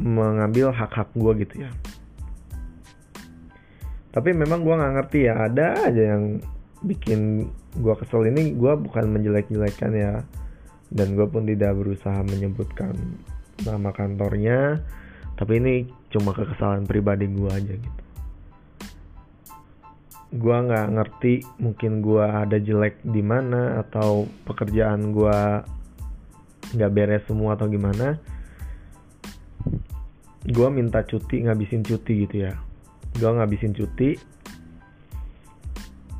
mengambil 0.00 0.72
hak-hak 0.72 1.12
gue 1.12 1.32
gitu 1.44 1.68
ya 1.68 1.70
tapi 4.10 4.34
memang 4.34 4.66
gue 4.66 4.74
nggak 4.74 4.94
ngerti 4.98 5.18
ya 5.30 5.34
ada 5.46 5.86
aja 5.86 6.02
yang 6.16 6.42
bikin 6.82 7.46
gue 7.78 7.94
kesel. 8.02 8.26
Ini 8.26 8.58
gue 8.58 8.72
bukan 8.74 9.06
menjelek-jelekan 9.06 9.92
ya. 9.94 10.14
Dan 10.90 11.14
gue 11.14 11.26
pun 11.30 11.46
tidak 11.46 11.78
berusaha 11.78 12.18
menyebutkan 12.26 12.98
nama 13.62 13.94
kantornya. 13.94 14.82
Tapi 15.38 15.62
ini 15.62 15.74
cuma 16.10 16.34
kekesalan 16.34 16.90
pribadi 16.90 17.30
gue 17.30 17.50
aja 17.50 17.74
gitu. 17.78 18.02
Gua 20.30 20.62
nggak 20.62 20.94
ngerti 20.94 21.42
mungkin 21.58 22.06
gua 22.06 22.46
ada 22.46 22.54
jelek 22.54 23.02
di 23.02 23.18
mana 23.18 23.82
atau 23.82 24.30
pekerjaan 24.46 25.10
gua 25.10 25.66
nggak 26.70 26.92
beres 26.94 27.26
semua 27.26 27.58
atau 27.58 27.66
gimana. 27.66 28.14
Gua 30.46 30.70
minta 30.70 31.02
cuti 31.02 31.42
ngabisin 31.42 31.82
cuti 31.82 32.30
gitu 32.30 32.46
ya 32.46 32.54
gua 33.18 33.40
ngabisin 33.40 33.74
cuti. 33.74 34.14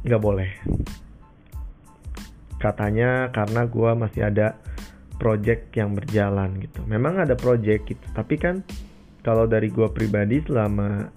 Nggak 0.03 0.23
boleh. 0.23 0.51
Katanya 2.59 3.31
karena 3.31 3.69
gua 3.69 3.95
masih 3.95 4.27
ada 4.27 4.57
project 5.21 5.71
yang 5.77 5.93
berjalan 5.93 6.57
gitu. 6.59 6.81
Memang 6.89 7.21
ada 7.21 7.37
project 7.37 7.87
gitu 7.87 8.07
tapi 8.17 8.41
kan 8.41 8.65
kalau 9.21 9.45
dari 9.45 9.69
gua 9.69 9.93
pribadi 9.93 10.41
selama 10.43 11.13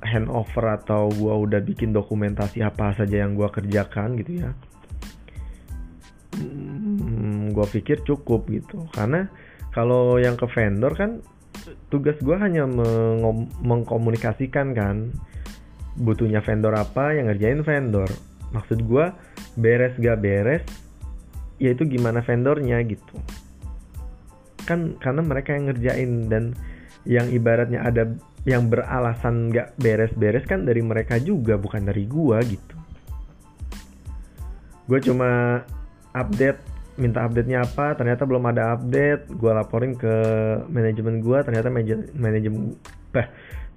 handover 0.00 0.80
atau 0.80 1.12
gue 1.12 1.28
udah 1.28 1.60
bikin 1.60 1.92
dokumentasi 1.92 2.64
apa 2.64 2.96
saja 2.96 3.20
yang 3.20 3.36
gue 3.36 3.44
kerjakan 3.52 4.16
gitu 4.16 4.48
ya 4.48 4.56
hmm, 6.40 7.52
gue 7.52 7.66
pikir 7.66 8.02
cukup 8.06 8.46
gitu. 8.50 8.86
Karena 8.94 9.26
kalau 9.74 10.18
yang 10.18 10.38
ke 10.38 10.46
vendor 10.50 10.94
kan 10.94 11.20
tugas 11.92 12.16
gue 12.20 12.36
hanya 12.36 12.64
mengkomunikasikan 13.60 14.72
kan 14.72 15.10
butuhnya 15.98 16.40
vendor 16.40 16.72
apa 16.76 17.16
yang 17.16 17.28
ngerjain 17.28 17.60
vendor. 17.64 18.08
Maksud 18.50 18.82
gue 18.86 19.06
beres 19.58 19.94
gak 19.98 20.18
beres 20.22 20.64
yaitu 21.60 21.84
gimana 21.84 22.24
vendornya 22.24 22.80
gitu. 22.88 23.16
Kan 24.64 24.96
karena 24.96 25.20
mereka 25.20 25.52
yang 25.52 25.68
ngerjain 25.68 26.12
dan 26.32 26.44
yang 27.04 27.28
ibaratnya 27.28 27.84
ada 27.84 28.12
yang 28.48 28.72
beralasan 28.72 29.52
nggak 29.52 29.76
beres-beres 29.76 30.48
kan 30.48 30.64
dari 30.64 30.80
mereka 30.80 31.20
juga 31.20 31.60
bukan 31.60 31.84
dari 31.84 32.08
gua 32.08 32.40
gitu. 32.40 32.76
Gue 34.88 34.98
cuma 35.04 35.62
update 36.16 36.69
minta 36.98 37.22
update-nya 37.22 37.62
apa 37.62 37.94
ternyata 37.94 38.26
belum 38.26 38.44
ada 38.50 38.74
update. 38.74 39.30
Gue 39.34 39.52
laporin 39.54 39.94
ke 39.94 40.14
manajemen 40.66 41.22
gue 41.22 41.38
ternyata 41.44 41.68
manajemen 42.16 42.74
bah 43.10 43.26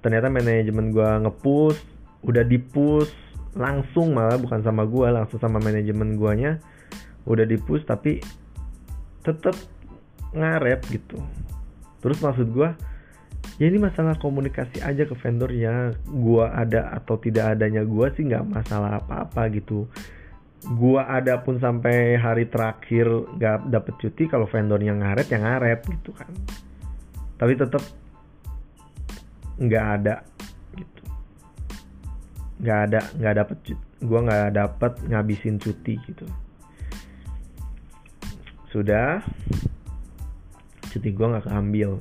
ternyata 0.02 0.26
manajemen 0.30 0.94
gue 0.94 1.10
ngepush 1.26 1.78
udah 2.24 2.44
dipush 2.44 3.12
langsung 3.54 4.16
malah 4.16 4.40
bukan 4.40 4.60
sama 4.66 4.82
gue 4.88 5.06
langsung 5.10 5.38
sama 5.38 5.62
manajemen 5.62 6.18
guanya. 6.18 6.58
Udah 7.28 7.46
dipush 7.46 7.86
tapi 7.86 8.18
tetap 9.24 9.56
ngaret 10.34 10.82
gitu. 10.90 11.22
Terus 12.02 12.18
maksud 12.20 12.50
gue 12.52 12.68
ya 13.60 13.64
ini 13.70 13.78
masalah 13.78 14.18
komunikasi 14.18 14.82
aja 14.82 15.06
ke 15.06 15.14
vendornya. 15.14 15.94
Gue 16.04 16.44
ada 16.44 16.92
atau 16.98 17.16
tidak 17.16 17.56
adanya 17.56 17.86
gue 17.86 18.06
sih 18.18 18.26
nggak 18.26 18.44
masalah 18.44 19.00
apa-apa 19.00 19.48
gitu 19.54 19.86
gua 20.64 21.04
ada 21.04 21.44
pun 21.44 21.60
sampai 21.60 22.16
hari 22.16 22.48
terakhir 22.48 23.04
nggak 23.36 23.68
dapet 23.68 23.94
cuti 24.00 24.24
kalau 24.24 24.48
vendornya 24.48 24.96
ngaret 24.96 25.28
ya 25.28 25.38
ngaret 25.40 25.80
gitu 25.84 26.10
kan. 26.16 26.32
Tapi 27.36 27.52
tetap 27.52 27.84
nggak 29.60 29.86
ada 30.00 30.24
gitu. 30.72 31.02
Nggak 32.64 32.78
ada 32.88 33.00
nggak 33.20 33.34
dapet 33.44 33.58
gua 34.00 34.20
nggak 34.24 34.52
dapet 34.56 34.92
ngabisin 35.12 35.60
cuti 35.60 36.00
gitu. 36.08 36.24
Sudah 38.72 39.20
cuti 40.88 41.08
gua 41.12 41.36
nggak 41.36 41.52
keambil. 41.52 42.00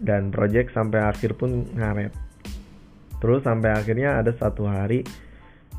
Dan 0.00 0.32
project 0.32 0.72
sampai 0.72 1.04
akhir 1.04 1.36
pun 1.36 1.68
ngaret. 1.76 2.10
Terus 3.20 3.40
sampai 3.44 3.72
akhirnya 3.72 4.20
ada 4.20 4.32
satu 4.36 4.68
hari 4.68 5.04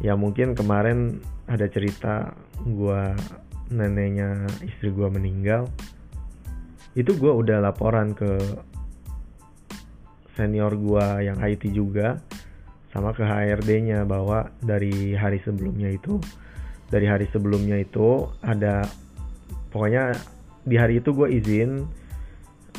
ya 0.03 0.17
mungkin 0.17 0.57
kemarin 0.57 1.19
ada 1.45 1.69
cerita 1.69 2.33
gue 2.63 3.03
neneknya 3.69 4.49
istri 4.65 4.91
gue 4.91 5.07
meninggal. 5.09 5.69
Itu 6.95 7.15
gue 7.19 7.31
udah 7.31 7.59
laporan 7.59 8.15
ke 8.15 8.39
senior 10.35 10.75
gue 10.75 11.05
yang 11.27 11.39
IT 11.39 11.71
juga 11.71 12.19
sama 12.91 13.11
ke 13.11 13.23
HRD-nya 13.27 14.07
bahwa 14.07 14.47
dari 14.63 15.15
hari 15.15 15.43
sebelumnya 15.43 15.91
itu 15.91 16.19
dari 16.87 17.07
hari 17.07 17.27
sebelumnya 17.31 17.81
itu 17.81 18.23
ada 18.39 18.87
pokoknya 19.71 20.15
di 20.63 20.75
hari 20.79 21.03
itu 21.03 21.11
gue 21.11 21.27
izin 21.27 21.83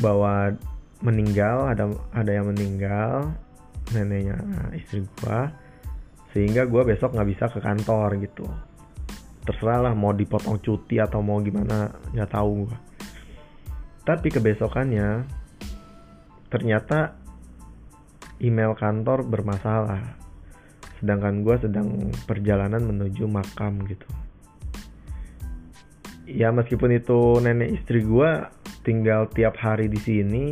bahwa 0.00 0.56
meninggal 1.04 1.68
ada 1.68 1.92
ada 2.16 2.32
yang 2.32 2.48
meninggal 2.48 3.28
neneknya 3.92 4.40
istri 4.72 5.04
gue 5.04 5.40
sehingga 6.36 6.68
gue 6.68 6.82
besok 6.84 7.16
nggak 7.16 7.28
bisa 7.32 7.44
ke 7.48 7.64
kantor 7.64 8.20
gitu. 8.20 8.44
Terserah 9.48 9.88
lah 9.88 9.94
mau 9.96 10.12
dipotong 10.12 10.60
cuti 10.60 11.00
atau 11.00 11.24
mau 11.24 11.40
gimana 11.40 11.88
nggak 12.12 12.30
tahu 12.36 12.68
gue 12.68 12.76
tapi 14.06 14.30
kebesokannya 14.30 15.26
ternyata 16.46 17.18
email 18.38 18.78
kantor 18.78 19.26
bermasalah. 19.26 20.14
Sedangkan 21.02 21.42
gue 21.42 21.58
sedang 21.58 22.14
perjalanan 22.24 22.86
menuju 22.86 23.26
makam 23.26 23.82
gitu. 23.90 24.06
Ya 26.30 26.54
meskipun 26.54 26.94
itu 26.94 27.42
nenek 27.42 27.82
istri 27.82 28.06
gue 28.06 28.30
tinggal 28.86 29.26
tiap 29.34 29.58
hari 29.58 29.90
di 29.90 29.98
sini 29.98 30.44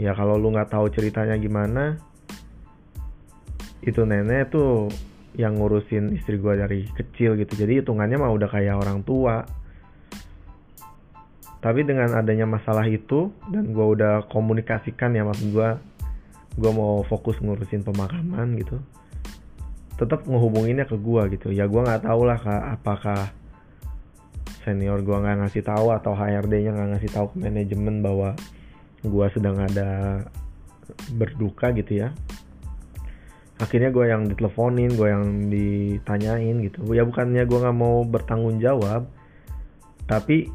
ya 0.00 0.16
kalau 0.16 0.40
lu 0.40 0.48
nggak 0.48 0.72
tahu 0.72 0.88
ceritanya 0.88 1.36
gimana 1.36 2.00
itu 3.82 4.02
nenek 4.02 4.50
tuh 4.50 4.90
yang 5.38 5.54
ngurusin 5.58 6.14
istri 6.18 6.40
gue 6.40 6.54
dari 6.58 6.86
kecil 6.90 7.38
gitu. 7.38 7.54
Jadi 7.54 7.82
hitungannya 7.84 8.18
mah 8.18 8.32
udah 8.32 8.48
kayak 8.50 8.74
orang 8.78 9.06
tua. 9.06 9.46
Tapi 11.58 11.82
dengan 11.82 12.14
adanya 12.14 12.46
masalah 12.46 12.86
itu 12.86 13.34
dan 13.50 13.74
gue 13.74 13.86
udah 13.98 14.30
komunikasikan 14.30 15.14
ya 15.14 15.26
maksud 15.26 15.50
gue 15.50 15.70
gue 16.58 16.72
mau 16.74 17.06
fokus 17.06 17.38
ngurusin 17.38 17.86
pemakaman 17.86 18.58
gitu 18.58 18.82
tetap 19.98 20.30
ngehubunginnya 20.30 20.86
ke 20.86 20.94
gue 20.94 21.22
gitu. 21.34 21.50
Ya 21.50 21.66
gue 21.66 21.82
nggak 21.82 22.06
tahu 22.06 22.22
lah 22.22 22.38
kak, 22.38 22.62
apakah 22.78 23.34
senior 24.62 25.02
gue 25.02 25.16
nggak 25.18 25.42
ngasih 25.42 25.66
tahu 25.66 25.90
atau 25.90 26.14
HRD-nya 26.14 26.70
nggak 26.70 26.88
ngasih 26.94 27.10
tahu 27.10 27.26
ke 27.34 27.36
manajemen 27.42 27.98
bahwa 27.98 28.38
gue 29.02 29.26
sedang 29.34 29.58
ada 29.58 30.22
berduka 31.14 31.74
gitu 31.74 32.06
ya 32.06 32.08
akhirnya 33.58 33.90
gue 33.90 34.06
yang 34.06 34.22
diteleponin 34.30 34.94
gue 34.94 35.08
yang 35.10 35.26
ditanyain 35.50 36.56
gitu. 36.62 36.86
Ya 36.94 37.02
bukannya 37.02 37.42
gue 37.42 37.58
nggak 37.58 37.78
mau 37.78 38.06
bertanggung 38.06 38.62
jawab 38.62 39.10
tapi 40.08 40.48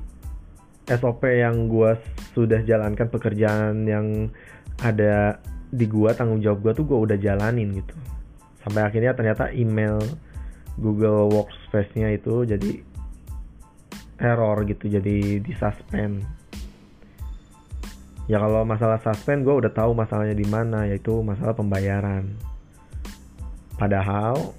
SOP 0.87 1.23
yang 1.29 1.71
gue 1.71 1.95
sudah 2.35 2.63
jalankan 2.63 3.07
pekerjaan 3.07 3.87
yang 3.87 4.31
ada 4.81 5.39
di 5.69 5.85
gue 5.87 6.11
tanggung 6.15 6.43
jawab 6.43 6.63
gue 6.63 6.73
tuh 6.79 6.85
gue 6.87 6.99
udah 7.11 7.17
jalanin 7.19 7.75
gitu. 7.75 7.95
Sampai 8.63 8.87
akhirnya 8.87 9.11
ternyata 9.11 9.51
email 9.51 9.99
Google 10.79 11.27
Workspace-nya 11.29 12.15
itu 12.15 12.47
jadi 12.47 12.81
error 14.23 14.63
gitu 14.63 14.87
jadi 14.87 15.43
disuspend. 15.43 16.23
Ya 18.31 18.39
kalau 18.39 18.63
masalah 18.63 19.03
suspend 19.03 19.43
gue 19.43 19.51
udah 19.51 19.71
tahu 19.75 19.91
masalahnya 19.91 20.35
di 20.35 20.47
mana 20.47 20.87
yaitu 20.87 21.19
masalah 21.19 21.51
pembayaran 21.51 22.31
padahal 23.77 24.53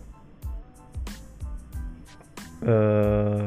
uh, 2.64 3.46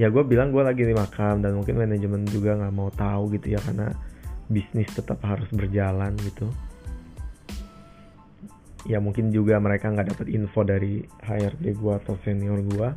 ya 0.00 0.08
gue 0.08 0.24
bilang 0.24 0.50
gue 0.50 0.62
lagi 0.64 0.82
di 0.86 0.94
makam 0.96 1.44
dan 1.44 1.56
mungkin 1.58 1.76
manajemen 1.78 2.24
juga 2.28 2.56
nggak 2.56 2.74
mau 2.74 2.90
tahu 2.94 3.36
gitu 3.36 3.56
ya 3.56 3.60
karena 3.60 3.92
bisnis 4.48 4.90
tetap 4.92 5.20
harus 5.24 5.48
berjalan 5.52 6.12
gitu. 6.22 6.48
Ya 8.82 8.98
mungkin 8.98 9.30
juga 9.30 9.62
mereka 9.62 9.94
nggak 9.94 10.16
dapat 10.16 10.26
info 10.26 10.66
dari 10.66 11.06
HRD 11.22 11.78
gue 11.78 11.94
atau 12.02 12.18
senior 12.26 12.58
gue 12.66 12.90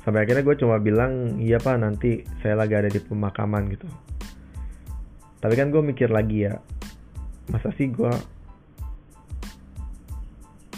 sampai 0.00 0.24
akhirnya 0.24 0.44
gue 0.44 0.56
cuma 0.56 0.80
bilang 0.80 1.36
iya 1.36 1.60
pak 1.60 1.76
nanti 1.76 2.24
saya 2.40 2.56
lagi 2.56 2.72
ada 2.76 2.88
di 2.88 3.00
pemakaman 3.00 3.68
gitu. 3.72 3.88
Tapi 5.40 5.54
kan 5.56 5.72
gue 5.72 5.80
mikir 5.80 6.12
lagi 6.12 6.48
ya 6.48 6.60
masa 7.48 7.72
sih 7.76 7.88
gue 7.88 8.12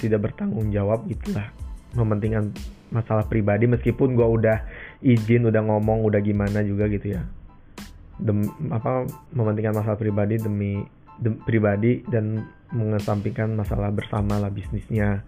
tidak 0.02 0.26
bertanggung 0.26 0.74
jawab 0.74 1.06
gitulah 1.06 1.54
mementingkan 1.94 2.52
masalah 2.92 3.24
pribadi 3.24 3.68
meskipun 3.68 4.16
gue 4.16 4.24
udah 4.24 4.64
izin 5.00 5.48
udah 5.48 5.62
ngomong 5.64 6.04
udah 6.04 6.20
gimana 6.20 6.60
juga 6.64 6.88
gitu 6.88 7.16
ya. 7.16 7.22
Dem, 8.20 8.44
apa 8.68 9.08
mementingkan 9.32 9.72
masalah 9.80 9.96
pribadi 9.96 10.36
demi 10.36 10.84
dem, 11.20 11.40
pribadi 11.40 12.04
dan 12.08 12.44
mengesampingkan 12.72 13.52
masalah 13.56 13.92
bersama 13.92 14.40
lah 14.40 14.52
bisnisnya 14.52 15.24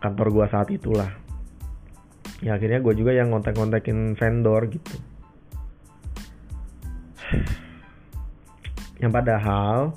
kantor 0.00 0.32
gue 0.32 0.46
saat 0.48 0.68
itulah. 0.72 1.12
Ya 2.44 2.56
akhirnya 2.56 2.84
gue 2.84 2.92
juga 2.96 3.16
yang 3.16 3.32
ngontek-ngontekin 3.32 4.16
vendor 4.16 4.68
gitu. 4.68 4.96
Yang 8.96 9.12
padahal 9.12 9.92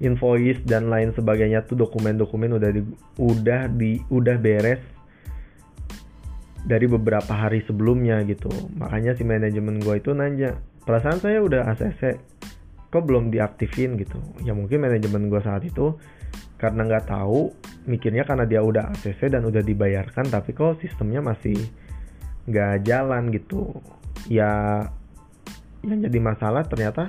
invoice 0.00 0.60
dan 0.68 0.92
lain 0.92 1.16
sebagainya 1.16 1.64
tuh 1.64 1.80
dokumen-dokumen 1.80 2.60
udah 2.60 2.70
di, 2.72 2.82
udah 3.16 3.60
di 3.72 3.96
udah 4.12 4.36
beres 4.36 4.82
dari 6.66 6.84
beberapa 6.90 7.30
hari 7.30 7.62
sebelumnya 7.64 8.20
gitu. 8.26 8.50
Makanya 8.76 9.14
si 9.14 9.22
manajemen 9.22 9.78
gue 9.80 10.02
itu 10.02 10.12
nanya 10.12 10.58
perasaan 10.84 11.22
saya 11.22 11.40
udah 11.40 11.70
ACC 11.72 12.18
kok 12.90 13.02
belum 13.06 13.32
diaktifin? 13.32 13.96
Gitu. 13.96 14.18
Ya 14.42 14.52
mungkin 14.52 14.82
manajemen 14.82 15.32
gue 15.32 15.40
saat 15.40 15.64
itu 15.64 15.96
karena 16.60 16.84
nggak 16.88 17.08
tahu 17.08 17.52
mikirnya 17.86 18.26
karena 18.26 18.44
dia 18.44 18.60
udah 18.60 18.92
ACC 18.92 19.30
dan 19.30 19.46
udah 19.46 19.62
dibayarkan 19.62 20.28
tapi 20.28 20.52
kok 20.52 20.82
sistemnya 20.82 21.22
masih 21.22 21.56
nggak 22.50 22.84
jalan 22.84 23.32
gitu. 23.32 23.80
Ya 24.26 24.82
yang 25.86 26.02
jadi 26.02 26.18
masalah 26.18 26.66
ternyata 26.66 27.08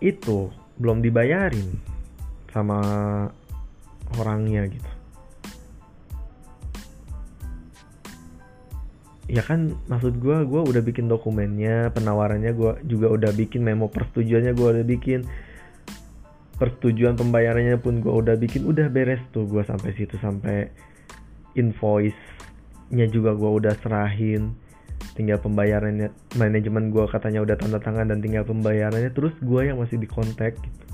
itu 0.00 0.48
belum 0.80 1.04
dibayarin 1.04 1.76
sama 2.50 2.80
orangnya 4.18 4.66
gitu. 4.66 4.90
Ya 9.30 9.46
kan 9.46 9.78
maksud 9.86 10.18
gue 10.18 10.42
gue 10.42 10.60
udah 10.60 10.82
bikin 10.82 11.06
dokumennya 11.06 11.94
penawarannya 11.94 12.50
gue 12.50 12.72
juga 12.90 13.06
udah 13.14 13.30
bikin 13.30 13.62
memo 13.62 13.86
persetujuannya 13.86 14.52
gue 14.56 14.68
udah 14.80 14.86
bikin. 14.88 15.22
Persetujuan 16.58 17.16
pembayarannya 17.16 17.78
pun 17.78 18.02
gue 18.02 18.10
udah 18.10 18.34
bikin 18.36 18.66
udah 18.66 18.90
beres 18.90 19.22
tuh 19.30 19.46
gue 19.46 19.62
sampai 19.62 19.94
situ 19.94 20.18
sampai 20.18 20.68
invoice 21.54 22.18
nya 22.90 23.06
juga 23.06 23.38
gue 23.38 23.50
udah 23.62 23.74
serahin 23.80 24.50
tinggal 25.14 25.38
pembayarannya 25.42 26.14
manajemen 26.38 26.94
gue 26.94 27.04
katanya 27.10 27.42
udah 27.42 27.56
tanda 27.58 27.78
tangan 27.82 28.08
dan 28.10 28.22
tinggal 28.22 28.46
pembayarannya 28.46 29.10
terus 29.10 29.34
gue 29.42 29.60
yang 29.66 29.78
masih 29.82 29.98
dikontak 29.98 30.54
gitu. 30.58 30.84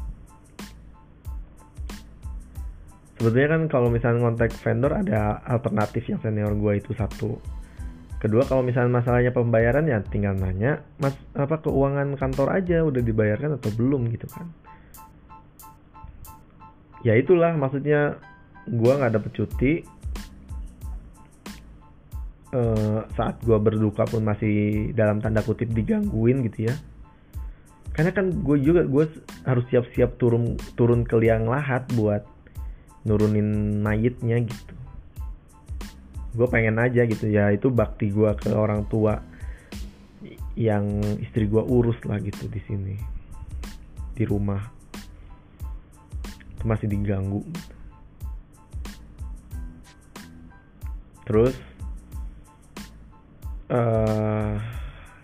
Sebetulnya 3.16 3.48
kan 3.57 3.62
kalau 3.72 3.88
misalnya 3.88 4.29
kontak 4.29 4.52
vendor 4.61 4.92
ada 4.92 5.40
alternatif 5.48 6.05
yang 6.05 6.20
senior 6.20 6.52
gue 6.52 6.72
itu 6.85 6.92
satu. 6.92 7.40
Kedua 8.20 8.44
kalau 8.44 8.61
misalnya 8.61 9.00
masalahnya 9.00 9.33
pembayaran 9.33 9.88
ya 9.88 10.05
tinggal 10.05 10.37
nanya 10.37 10.85
mas 11.00 11.16
apa 11.33 11.61
keuangan 11.61 12.16
kantor 12.16 12.48
aja 12.52 12.85
udah 12.85 13.00
dibayarkan 13.00 13.57
atau 13.57 13.72
belum? 13.72 14.09
gitu 14.12 14.29
kan. 14.29 14.52
Ya 17.05 17.16
itulah 17.16 17.57
maksudnya 17.57 18.20
gue 18.68 18.92
nggak 18.92 19.12
dapet 19.16 19.33
cuti 19.33 19.72
uh, 22.57 23.05
saat 23.12 23.37
gue 23.45 23.59
berduka 23.61 24.09
pun 24.09 24.25
masih 24.25 24.88
dalam 24.97 25.21
tanda 25.21 25.45
kutip 25.45 25.69
digangguin 25.77 26.40
gitu 26.49 26.73
ya. 26.73 26.75
Karena 27.92 28.12
kan 28.12 28.33
gue 28.33 28.57
juga 28.61 28.85
gue 28.85 29.05
harus 29.45 29.64
siap-siap 29.73 30.16
turun 30.21 30.57
turun 30.77 31.05
ke 31.05 31.16
liang 31.16 31.49
lahat 31.49 31.85
buat 31.92 32.25
nurunin 33.05 33.81
mayitnya 33.85 34.40
gitu. 34.45 34.75
Gue 36.37 36.49
pengen 36.53 36.77
aja 36.77 37.05
gitu 37.09 37.29
ya 37.29 37.53
itu 37.53 37.73
bakti 37.73 38.12
gue 38.12 38.29
ke 38.37 38.53
orang 38.53 38.85
tua 38.88 39.21
yang 40.57 41.01
istri 41.21 41.49
gue 41.49 41.61
urus 41.61 41.97
lah 42.05 42.21
gitu 42.21 42.49
di 42.49 42.61
sini. 42.64 42.97
Di 44.16 44.25
rumah. 44.29 44.61
Itu 46.57 46.64
masih 46.69 46.88
diganggu. 46.88 47.45
Terus 51.25 51.57
uh, 53.70 54.55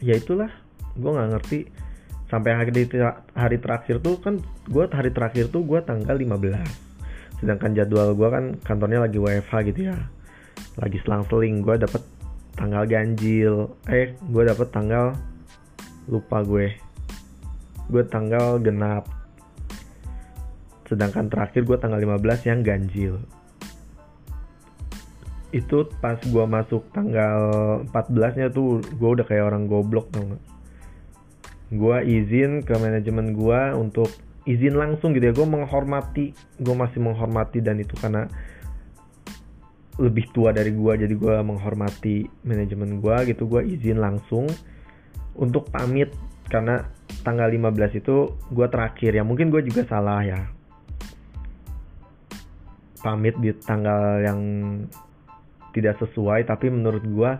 ya 0.02 0.14
itulah. 0.16 0.50
Gue 0.98 1.10
nggak 1.12 1.30
ngerti. 1.36 1.60
Sampai 2.32 2.56
hari 2.56 2.88
hari 3.36 3.56
terakhir 3.60 4.00
tuh 4.00 4.16
kan 4.22 4.40
gue 4.64 4.84
hari 4.88 5.12
terakhir 5.12 5.52
tuh 5.52 5.68
gue 5.68 5.84
tanggal 5.84 6.16
15 6.16 6.94
sedangkan 7.42 7.74
jadwal 7.74 8.14
gue 8.14 8.28
kan 8.30 8.44
kantornya 8.62 9.02
lagi 9.02 9.18
WFH 9.18 9.52
gitu 9.74 9.90
ya. 9.90 9.98
Lagi 10.78 10.98
selang-seling. 11.02 11.60
Gue 11.60 11.76
dapet 11.76 12.00
tanggal 12.56 12.86
ganjil. 12.88 13.74
Eh 13.90 14.14
gue 14.16 14.42
dapet 14.46 14.70
tanggal 14.70 15.12
lupa 16.08 16.40
gue. 16.46 16.72
Gue 17.90 18.02
tanggal 18.06 18.62
genap. 18.62 19.10
Sedangkan 20.86 21.28
terakhir 21.28 21.66
gue 21.66 21.76
tanggal 21.76 21.98
15 22.00 22.48
yang 22.48 22.60
ganjil 22.64 23.20
itu 25.52 25.84
pas 26.00 26.16
gue 26.16 26.44
masuk 26.48 26.88
tanggal 26.96 27.40
14 27.92 28.40
nya 28.40 28.46
tuh 28.48 28.80
gue 28.80 29.08
udah 29.20 29.24
kayak 29.28 29.52
orang 29.52 29.68
goblok 29.68 30.08
tau 30.08 30.24
gak 30.24 30.42
gue 31.72 31.96
izin 32.04 32.60
ke 32.60 32.76
manajemen 32.76 33.32
gue 33.32 33.60
untuk 33.72 34.12
izin 34.44 34.76
langsung 34.76 35.16
gitu 35.16 35.32
ya. 35.32 35.34
Gue 35.34 35.48
menghormati 35.48 36.36
gue 36.60 36.74
masih 36.76 37.00
menghormati 37.00 37.64
dan 37.64 37.80
itu 37.80 37.96
karena 37.96 38.28
lebih 40.00 40.28
tua 40.32 40.52
dari 40.56 40.72
gue 40.72 40.92
jadi 41.04 41.14
gue 41.16 41.36
menghormati 41.40 42.28
manajemen 42.44 43.00
gue 43.00 43.16
gitu. 43.32 43.48
Gue 43.48 43.64
izin 43.64 44.04
langsung 44.04 44.48
untuk 45.32 45.72
pamit 45.72 46.12
karena 46.52 46.84
tanggal 47.24 47.48
15 47.48 48.00
itu 48.04 48.16
gue 48.52 48.66
terakhir 48.68 49.16
ya. 49.16 49.24
Mungkin 49.24 49.48
gue 49.48 49.64
juga 49.64 49.88
salah 49.88 50.20
ya. 50.20 50.40
Pamit 53.00 53.34
di 53.40 53.50
tanggal 53.64 54.22
yang 54.22 54.40
tidak 55.72 55.98
sesuai 56.00 56.44
tapi 56.46 56.68
menurut 56.68 57.04
gue 57.04 57.30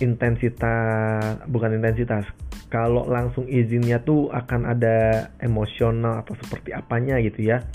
intensitas 0.00 1.44
bukan 1.46 1.76
intensitas 1.76 2.24
kalau 2.72 3.04
langsung 3.10 3.44
izinnya 3.50 4.00
tuh 4.00 4.30
akan 4.30 4.70
ada 4.70 5.28
emosional 5.42 6.22
atau 6.22 6.38
seperti 6.38 6.70
apanya 6.70 7.18
gitu 7.18 7.50
ya. 7.50 7.66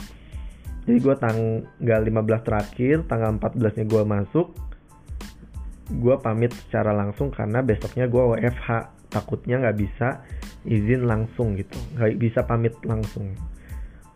Jadi 0.87 0.97
gue 1.03 1.15
tanggal 1.19 2.01
15 2.07 2.47
terakhir 2.47 2.95
tanggal 3.09 3.35
14 3.37 3.77
nya 3.81 3.85
gue 3.85 4.03
masuk 4.05 4.47
gue 5.85 6.15
pamit 6.17 6.49
secara 6.65 6.97
langsung 6.97 7.29
karena 7.29 7.61
besoknya 7.61 8.09
gue 8.09 8.17
WFH 8.17 8.89
takutnya 9.13 9.61
nggak 9.61 9.77
bisa 9.77 10.25
izin 10.65 11.05
langsung 11.05 11.53
gitu 11.53 11.77
nggak 11.93 12.17
bisa 12.17 12.41
pamit 12.47 12.73
langsung. 12.87 13.35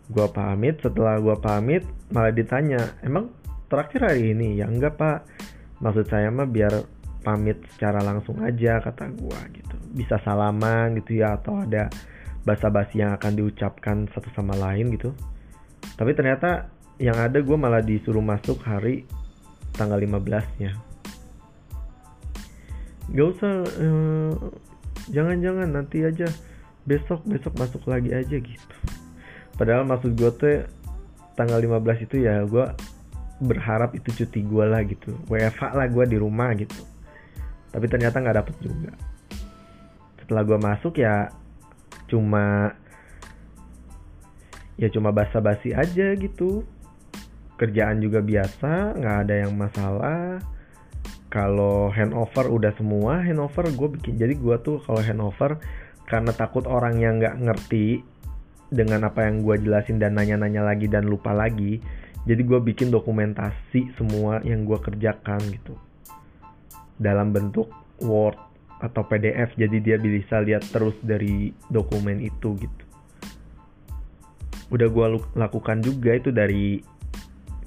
Gue 0.10 0.26
pamit 0.34 0.82
setelah 0.82 1.22
gue 1.22 1.36
pamit 1.38 1.84
malah 2.10 2.34
ditanya 2.34 2.98
emang 3.06 3.30
terakhir 3.70 4.02
hari 4.02 4.34
ini 4.34 4.60
ya 4.60 4.66
enggak 4.68 4.98
pak. 4.98 5.24
Maksud 5.80 6.12
saya 6.12 6.28
mah 6.28 6.50
biar 6.50 6.84
pamit 7.24 7.62
secara 7.78 8.04
langsung 8.04 8.42
aja 8.44 8.84
kata 8.84 9.14
gue 9.16 9.40
gitu. 9.56 9.76
Bisa 9.96 10.20
salaman 10.26 10.98
gitu 11.00 11.22
ya 11.22 11.40
atau 11.40 11.64
ada 11.64 11.88
basa-basi 12.44 13.00
yang 13.00 13.16
akan 13.16 13.38
diucapkan 13.38 14.10
satu 14.12 14.28
sama 14.36 14.58
lain 14.58 14.92
gitu. 14.98 15.16
Tapi 15.96 16.12
ternyata 16.18 16.68
yang 17.00 17.16
ada 17.16 17.40
gue 17.40 17.56
malah 17.56 17.80
disuruh 17.80 18.24
masuk 18.24 18.60
hari 18.68 19.08
tanggal 19.78 19.96
15 19.96 20.60
nya 20.60 20.76
gak 23.10 23.28
usah 23.38 23.54
eh, 23.66 24.32
jangan-jangan 25.10 25.70
nanti 25.74 26.06
aja 26.06 26.30
besok 26.86 27.26
besok 27.26 27.54
masuk 27.58 27.82
lagi 27.90 28.14
aja 28.14 28.38
gitu. 28.38 28.76
Padahal 29.58 29.86
maksud 29.86 30.14
gue 30.14 30.32
tuh 30.38 30.66
tanggal 31.34 31.58
15 31.58 32.06
itu 32.06 32.16
ya 32.26 32.46
gue 32.46 32.66
berharap 33.40 33.96
itu 33.96 34.12
cuti 34.24 34.44
gue 34.44 34.66
lah 34.68 34.84
gitu. 34.84 35.16
WFH 35.32 35.76
lah 35.76 35.88
gue 35.88 36.06
di 36.06 36.18
rumah 36.20 36.52
gitu. 36.56 36.84
Tapi 37.72 37.86
ternyata 37.88 38.20
nggak 38.20 38.38
dapet 38.44 38.56
juga. 38.60 38.92
Setelah 40.20 40.44
gue 40.44 40.60
masuk 40.60 40.94
ya 41.00 41.32
cuma 42.10 42.74
ya 44.76 44.88
cuma 44.92 45.16
basa-basi 45.16 45.72
aja 45.72 46.14
gitu. 46.20 46.68
Kerjaan 47.56 48.04
juga 48.04 48.20
biasa 48.20 49.00
nggak 49.00 49.18
ada 49.28 49.36
yang 49.48 49.54
masalah. 49.56 50.44
Kalau 51.30 51.94
handover 51.94 52.50
udah 52.50 52.74
semua 52.76 53.22
handover 53.24 53.70
gue 53.72 53.88
bikin 54.00 54.18
jadi 54.18 54.34
gue 54.36 54.56
tuh 54.66 54.82
kalau 54.84 55.00
handover 55.00 55.62
karena 56.10 56.34
takut 56.34 56.66
orang 56.66 56.98
yang 56.98 57.22
nggak 57.22 57.38
ngerti 57.38 58.02
dengan 58.70 59.06
apa 59.06 59.26
yang 59.26 59.46
gue 59.46 59.62
jelasin 59.62 59.98
dan 59.98 60.18
nanya-nanya 60.18 60.62
lagi 60.62 60.86
dan 60.90 61.06
lupa 61.06 61.34
lagi 61.34 61.82
jadi 62.28 62.42
gue 62.44 62.60
bikin 62.60 62.92
dokumentasi 62.92 63.96
semua 63.96 64.44
yang 64.44 64.68
gue 64.68 64.76
kerjakan 64.76 65.40
gitu. 65.56 65.76
Dalam 67.00 67.32
bentuk 67.32 67.72
Word 68.04 68.36
atau 68.80 69.04
PDF 69.08 69.56
jadi 69.60 69.78
dia 69.80 69.98
bisa 70.00 70.40
lihat 70.44 70.64
terus 70.72 70.96
dari 71.04 71.52
dokumen 71.72 72.20
itu 72.20 72.56
gitu. 72.60 72.84
Udah 74.72 74.88
gue 74.92 75.06
lakukan 75.36 75.80
juga 75.80 76.16
itu 76.16 76.32
dari 76.32 76.80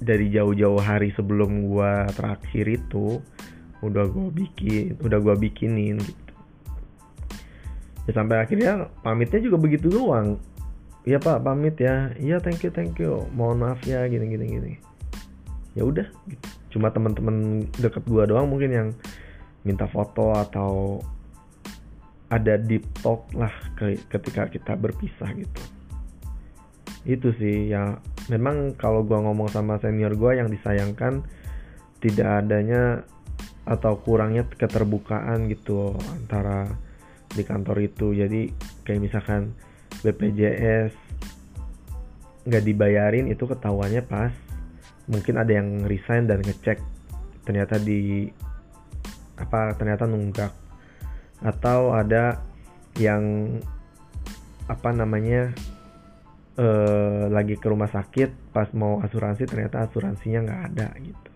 dari 0.03 0.27
jauh-jauh 0.29 0.81
hari 0.81 1.15
sebelum 1.15 1.69
gue 1.69 1.91
terakhir 2.13 2.65
itu 2.67 3.21
udah 3.83 4.05
gue 4.07 4.27
bikin 4.31 5.01
udah 5.01 5.17
gue 5.21 5.35
bikinin 5.37 5.97
gitu. 5.97 6.33
Ya 8.03 8.11
sampai 8.11 8.43
akhirnya 8.43 8.91
pamitnya 9.01 9.39
juga 9.39 9.57
begitu 9.57 9.89
doang 9.89 10.37
iya 11.03 11.17
pak 11.19 11.43
pamit 11.43 11.75
ya. 11.79 12.11
Iya 12.19 12.39
thank 12.39 12.63
you 12.63 12.71
thank 12.71 12.95
you. 12.99 13.27
Mohon 13.35 13.57
maaf 13.69 13.81
ya 13.87 14.03
gini 14.07 14.25
gini 14.31 14.45
gini. 14.47 14.73
Ya 15.73 15.83
udah 15.87 16.05
cuma 16.69 16.89
teman-teman 16.89 17.69
deket 17.77 18.01
gue 18.05 18.23
doang 18.25 18.49
mungkin 18.49 18.71
yang 18.73 18.89
minta 19.63 19.87
foto 19.87 20.35
atau 20.35 21.01
ada 22.33 22.57
deep 22.57 22.83
talk 23.05 23.29
lah 23.37 23.51
ketika 24.09 24.49
kita 24.49 24.73
berpisah 24.73 25.29
gitu. 25.37 25.61
Itu 27.05 27.35
sih 27.37 27.69
ya. 27.69 28.01
Memang 28.31 28.73
kalau 28.79 29.03
gua 29.03 29.21
ngomong 29.21 29.51
sama 29.51 29.77
senior 29.77 30.15
gua 30.17 30.33
yang 30.33 30.49
disayangkan 30.49 31.21
tidak 32.01 32.43
adanya 32.43 33.03
atau 33.63 33.95
kurangnya 33.99 34.43
keterbukaan 34.49 35.47
gitu 35.47 35.95
antara 36.09 36.67
di 37.31 37.43
kantor 37.45 37.85
itu. 37.85 38.15
Jadi 38.17 38.49
kayak 38.87 39.01
misalkan 39.03 39.53
BPJS 40.01 40.91
nggak 42.43 42.63
dibayarin 42.63 43.29
itu 43.31 43.45
ketahuannya 43.47 44.03
pas. 44.03 44.33
Mungkin 45.07 45.35
ada 45.35 45.51
yang 45.51 45.83
resign 45.83 46.27
dan 46.27 46.39
ngecek 46.43 46.79
ternyata 47.43 47.75
di 47.79 48.31
apa 49.39 49.75
ternyata 49.75 50.07
nunggak. 50.07 50.51
Atau 51.43 51.91
ada 51.91 52.39
yang 52.99 53.57
apa 54.67 54.89
namanya 54.95 55.51
eh, 56.55 57.23
lagi 57.27 57.59
ke 57.59 57.67
rumah 57.67 57.91
sakit 57.91 58.55
pas 58.55 58.71
mau 58.71 59.03
asuransi 59.03 59.43
ternyata 59.43 59.83
asuransinya 59.87 60.39
nggak 60.47 60.61
ada 60.71 60.87
gitu. 60.99 61.29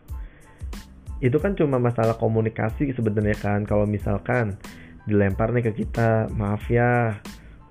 Itu 1.18 1.38
kan 1.42 1.58
cuma 1.58 1.82
masalah 1.82 2.16
komunikasi 2.16 2.94
sebenarnya 2.94 3.36
kan. 3.36 3.66
Kalau 3.66 3.90
misalkan 3.90 4.56
dilempar 5.08 5.56
nih 5.56 5.72
ke 5.72 5.88
kita 5.88 6.28
maaf 6.36 6.68
ya 6.68 7.16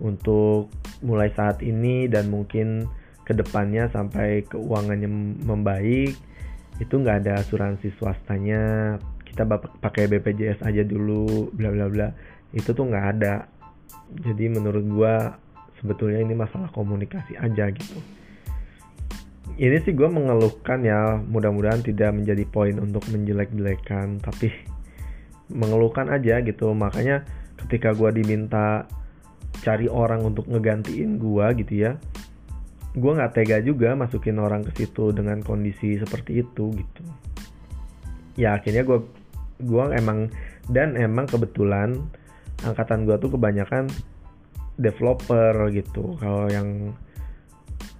untuk 0.02 0.72
mulai 1.00 1.32
saat 1.32 1.60
ini 1.64 2.08
dan 2.10 2.28
mungkin 2.28 2.88
ke 3.26 3.34
depannya 3.34 3.90
sampai 3.90 4.46
keuangannya 4.46 5.10
membaik 5.42 6.14
itu 6.78 6.94
nggak 6.94 7.26
ada 7.26 7.32
asuransi 7.42 7.90
swastanya. 7.96 8.96
Kita 9.26 9.44
pakai 9.82 10.08
BPJS 10.08 10.64
aja 10.64 10.84
dulu 10.84 11.50
bla 11.52 11.72
bla 11.72 11.86
bla. 11.88 12.08
Itu 12.52 12.72
tuh 12.72 12.88
nggak 12.88 13.06
ada. 13.16 13.48
Jadi 14.22 14.48
menurut 14.52 14.84
gua 14.86 15.14
sebetulnya 15.80 16.22
ini 16.24 16.34
masalah 16.36 16.72
komunikasi 16.72 17.36
aja 17.36 17.68
gitu. 17.72 17.98
Ini 19.56 19.80
sih 19.88 19.96
gue 19.96 20.04
mengeluhkan 20.04 20.84
ya 20.84 21.16
mudah-mudahan 21.16 21.80
tidak 21.80 22.12
menjadi 22.12 22.44
poin 22.44 22.76
untuk 22.76 23.08
menjelek-jelekan 23.08 24.20
tapi 24.20 24.52
mengeluhkan 25.48 26.12
aja 26.12 26.44
gitu. 26.44 26.76
Makanya 26.76 27.24
ketika 27.64 27.96
gue 27.96 28.20
diminta 28.20 28.84
cari 29.66 29.90
orang 29.90 30.22
untuk 30.22 30.46
ngegantiin 30.46 31.18
gue 31.18 31.46
gitu 31.64 31.74
ya. 31.74 31.92
Gue 32.96 33.12
nggak 33.12 33.36
tega 33.36 33.58
juga 33.60 33.92
masukin 33.92 34.38
orang 34.40 34.64
ke 34.64 34.84
situ 34.84 35.12
dengan 35.12 35.42
kondisi 35.42 35.98
seperti 35.98 36.46
itu 36.46 36.72
gitu. 36.72 37.02
Ya 38.38 38.56
akhirnya 38.56 38.86
gue 38.86 39.02
gue 39.60 39.84
emang 39.96 40.28
dan 40.68 40.94
emang 40.94 41.26
kebetulan 41.26 41.96
angkatan 42.64 43.04
gue 43.04 43.16
tuh 43.20 43.34
kebanyakan 43.34 43.90
developer 44.80 45.52
gitu. 45.72 46.16
Kalau 46.20 46.48
yang 46.48 46.94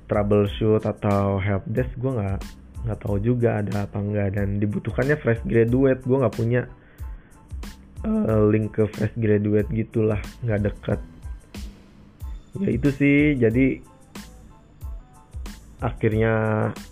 troubleshoot 0.07 0.87
atau 0.87 1.43
help 1.43 1.67
desk 1.67 1.91
gue 1.99 2.13
nggak 2.15 2.41
nggak 2.87 2.99
tahu 3.03 3.19
juga 3.19 3.59
ada 3.59 3.91
apa 3.91 3.99
enggak 3.99 4.39
dan 4.39 4.63
dibutuhkannya 4.63 5.19
fresh 5.19 5.43
graduate. 5.45 6.01
Gue 6.07 6.17
nggak 6.23 6.37
punya 6.37 6.63
uh, 8.07 8.47
link 8.49 8.77
ke 8.77 8.87
fresh 8.87 9.17
graduate 9.19 9.69
gitulah. 9.75 10.21
Nggak 10.47 10.73
deket 10.73 11.01
ya 12.61 12.71
itu 12.73 12.89
sih. 12.93 13.37
Jadi 13.37 13.81
akhirnya 15.83 16.35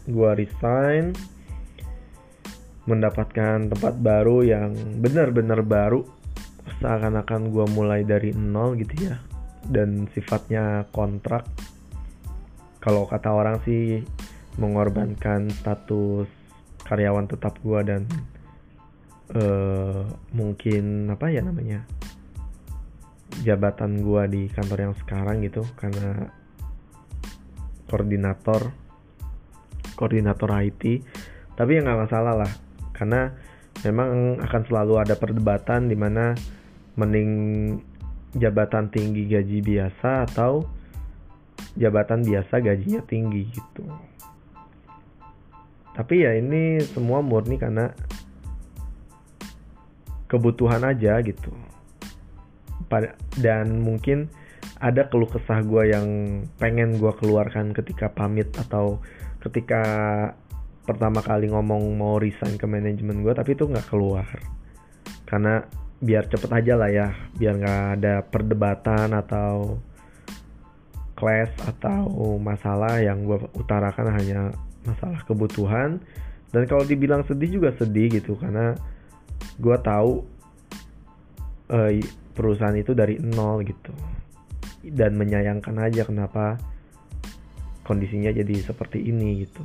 gue 0.04 0.30
resign 0.36 1.16
mendapatkan 2.84 3.72
tempat 3.72 3.94
baru 4.00 4.44
yang 4.44 4.76
benar-benar 5.00 5.64
baru. 5.64 6.04
Seakan-akan 6.80 7.52
gue 7.52 7.66
mulai 7.72 8.04
dari 8.04 8.32
nol 8.36 8.76
gitu 8.80 9.08
ya. 9.08 9.16
Dan 9.64 10.08
sifatnya 10.12 10.84
kontrak. 10.92 11.48
Kalau 12.84 13.08
kata 13.08 13.32
orang 13.32 13.64
sih 13.64 14.04
mengorbankan 14.60 15.48
status 15.50 16.28
karyawan 16.84 17.26
tetap 17.26 17.56
gue 17.64 17.80
dan 17.80 18.04
uh, 19.32 20.04
mungkin 20.36 21.08
apa 21.08 21.32
ya 21.32 21.40
namanya 21.40 21.88
jabatan 23.42 24.04
gue 24.04 24.22
di 24.30 24.42
kantor 24.52 24.78
yang 24.90 24.94
sekarang 25.02 25.42
gitu 25.42 25.66
karena 25.74 26.30
koordinator 27.90 28.70
koordinator 29.98 30.50
IT 30.62 31.02
tapi 31.58 31.70
ya 31.78 31.80
nggak 31.82 32.00
masalah 32.06 32.34
lah 32.46 32.52
karena 32.94 33.34
memang 33.82 34.38
akan 34.38 34.62
selalu 34.70 34.94
ada 35.02 35.18
perdebatan 35.18 35.90
di 35.90 35.96
mana 35.98 36.34
mending 36.94 37.30
jabatan 38.38 38.90
tinggi 38.90 39.26
gaji 39.26 39.58
biasa 39.62 40.30
atau 40.30 40.62
jabatan 41.74 42.22
biasa 42.22 42.62
gajinya 42.62 43.02
tinggi 43.02 43.50
gitu. 43.50 43.86
Tapi 45.94 46.26
ya 46.26 46.34
ini 46.34 46.82
semua 46.82 47.22
murni 47.22 47.54
karena 47.58 47.94
kebutuhan 50.26 50.82
aja 50.82 51.18
gitu 51.22 51.54
dan 53.40 53.82
mungkin 53.82 54.30
ada 54.80 55.06
keluh 55.08 55.28
kesah 55.28 55.60
gue 55.64 55.92
yang 55.92 56.06
pengen 56.56 56.96
gue 56.96 57.12
keluarkan 57.20 57.76
ketika 57.76 58.08
pamit 58.12 58.48
atau 58.56 59.00
ketika 59.44 59.82
pertama 60.84 61.24
kali 61.24 61.48
ngomong 61.48 61.96
mau 61.96 62.20
resign 62.20 62.60
ke 62.60 62.68
manajemen 62.68 63.24
gue 63.24 63.32
tapi 63.32 63.56
itu 63.56 63.64
nggak 63.68 63.88
keluar. 63.88 64.28
Karena 65.24 65.64
biar 66.04 66.28
cepet 66.28 66.50
aja 66.52 66.74
lah 66.76 66.90
ya 66.92 67.08
biar 67.36 67.54
nggak 67.56 67.84
ada 68.00 68.14
perdebatan 68.28 69.16
atau 69.16 69.80
clash 71.16 71.54
atau 71.64 72.36
masalah 72.36 73.00
yang 73.00 73.24
gue 73.24 73.40
utarakan 73.56 74.12
hanya 74.12 74.52
masalah 74.84 75.20
kebutuhan. 75.24 76.00
Dan 76.52 76.70
kalau 76.70 76.84
dibilang 76.86 77.24
sedih 77.26 77.58
juga 77.60 77.74
sedih 77.74 78.20
gitu 78.20 78.36
karena 78.38 78.76
gue 79.58 79.76
tahu 79.80 80.22
uh, 81.72 81.90
perusahaan 82.34 82.74
itu 82.74 82.92
dari 82.92 83.16
nol 83.22 83.62
gitu. 83.62 83.94
Dan 84.84 85.16
menyayangkan 85.16 85.78
aja 85.80 86.04
kenapa 86.04 86.60
kondisinya 87.86 88.34
jadi 88.34 88.60
seperti 88.60 89.00
ini 89.00 89.46
gitu. 89.46 89.64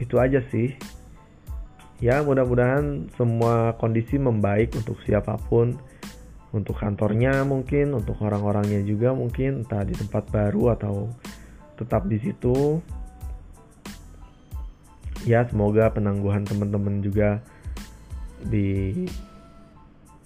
Itu 0.00 0.16
aja 0.18 0.40
sih. 0.50 0.74
Ya 2.00 2.24
mudah-mudahan 2.24 3.12
semua 3.14 3.76
kondisi 3.76 4.16
membaik 4.16 4.72
untuk 4.74 4.96
siapa 5.04 5.36
pun. 5.36 5.76
Untuk 6.50 6.82
kantornya 6.82 7.46
mungkin 7.46 7.94
untuk 7.94 8.18
orang-orangnya 8.26 8.82
juga 8.82 9.14
mungkin 9.14 9.62
entah 9.62 9.86
di 9.86 9.94
tempat 9.94 10.34
baru 10.34 10.74
atau 10.74 11.06
tetap 11.78 12.10
di 12.10 12.18
situ. 12.18 12.82
Ya 15.28 15.46
semoga 15.46 15.92
penangguhan 15.92 16.48
teman-teman 16.48 17.04
juga 17.04 17.44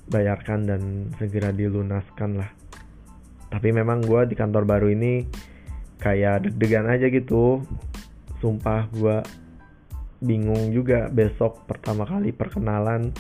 dibayarkan 0.05 0.69
dan 0.69 0.83
segera 1.17 1.49
dilunaskan 1.51 2.37
lah. 2.37 2.51
Tapi 3.49 3.73
memang 3.73 4.05
gue 4.05 4.29
di 4.29 4.35
kantor 4.37 4.69
baru 4.69 4.93
ini 4.93 5.25
kayak 6.01 6.49
deg-degan 6.49 6.91
aja 6.91 7.09
gitu. 7.09 7.65
Sumpah 8.43 8.91
gue 8.93 9.25
bingung 10.25 10.73
juga 10.73 11.09
besok 11.09 11.65
pertama 11.69 12.09
kali 12.09 12.33
perkenalan 12.33 13.13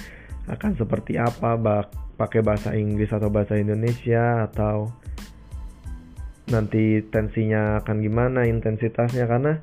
akan 0.48 0.72
seperti 0.76 1.16
apa 1.20 1.56
bak 1.56 1.92
pakai 2.20 2.40
bahasa 2.44 2.76
Inggris 2.76 3.10
atau 3.10 3.32
bahasa 3.32 3.56
Indonesia 3.56 4.44
atau 4.44 4.92
nanti 6.52 7.00
tensinya 7.08 7.80
akan 7.80 7.96
gimana 8.04 8.44
intensitasnya. 8.44 9.24
Karena 9.24 9.56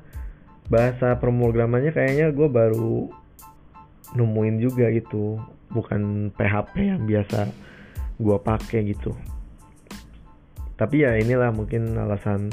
bahasa 0.66 1.14
pemrogramannya 1.22 1.94
kayaknya 1.94 2.34
gue 2.34 2.48
baru 2.50 3.12
nemuin 4.18 4.56
juga 4.58 4.90
gitu 4.90 5.38
bukan 5.72 6.32
PHP 6.36 6.74
yang 6.94 7.02
biasa 7.08 7.48
gue 8.20 8.38
pakai 8.38 8.80
gitu. 8.92 9.12
Tapi 10.76 11.04
ya 11.04 11.16
inilah 11.18 11.50
mungkin 11.52 11.96
alasan 11.96 12.52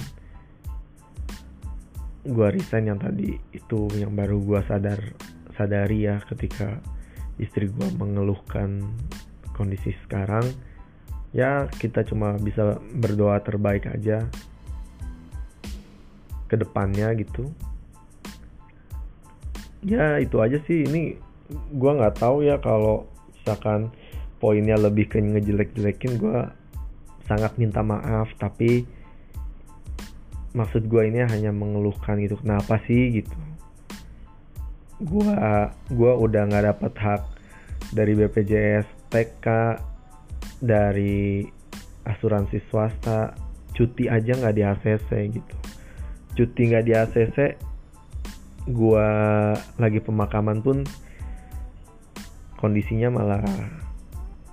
gue 2.23 2.47
resign 2.51 2.91
yang 2.91 2.99
tadi 2.99 3.39
itu 3.55 3.87
yang 3.95 4.11
baru 4.11 4.37
gue 4.43 4.59
sadar 4.67 4.99
sadari 5.55 6.07
ya 6.07 6.19
ketika 6.27 6.79
istri 7.39 7.71
gue 7.71 7.87
mengeluhkan 7.95 8.83
kondisi 9.55 9.95
sekarang. 10.07 10.47
Ya 11.29 11.69
kita 11.77 12.01
cuma 12.09 12.35
bisa 12.41 12.81
berdoa 12.97 13.37
terbaik 13.45 13.85
aja 13.85 14.25
ke 16.49 16.55
depannya 16.57 17.13
gitu. 17.13 17.53
Ya 19.85 20.17
itu 20.17 20.41
aja 20.41 20.57
sih. 20.65 20.83
Ini 20.83 21.28
gue 21.49 21.91
nggak 21.97 22.21
tahu 22.21 22.45
ya 22.45 22.61
kalau 22.61 23.09
misalkan 23.33 23.89
poinnya 24.37 24.77
lebih 24.77 25.09
ke 25.09 25.17
ngejelek-jelekin 25.17 26.21
gue 26.21 26.39
sangat 27.25 27.53
minta 27.57 27.81
maaf 27.81 28.29
tapi 28.37 28.85
maksud 30.53 30.89
gue 30.89 31.01
ini 31.05 31.25
hanya 31.25 31.53
mengeluhkan 31.53 32.17
gitu. 32.21 32.37
Kenapa 32.41 32.81
sih 32.89 33.21
gitu? 33.21 33.37
Gue 34.99 35.31
gua 35.93 36.11
udah 36.19 36.43
nggak 36.49 36.65
dapat 36.75 36.93
hak 36.99 37.21
dari 37.95 38.13
BPJS 38.17 38.87
TK 39.13 39.45
dari 40.59 41.45
asuransi 42.03 42.59
swasta. 42.67 43.33
Cuti 43.77 44.11
aja 44.11 44.35
nggak 44.35 44.55
di 44.57 44.63
ACC 44.65 45.09
gitu. 45.31 45.55
Cuti 46.35 46.61
nggak 46.73 46.85
di 46.85 46.93
ACC 46.97 47.37
gue 48.69 49.07
lagi 49.81 49.99
pemakaman 50.03 50.61
pun 50.61 50.85
kondisinya 52.59 53.07
malah 53.07 53.39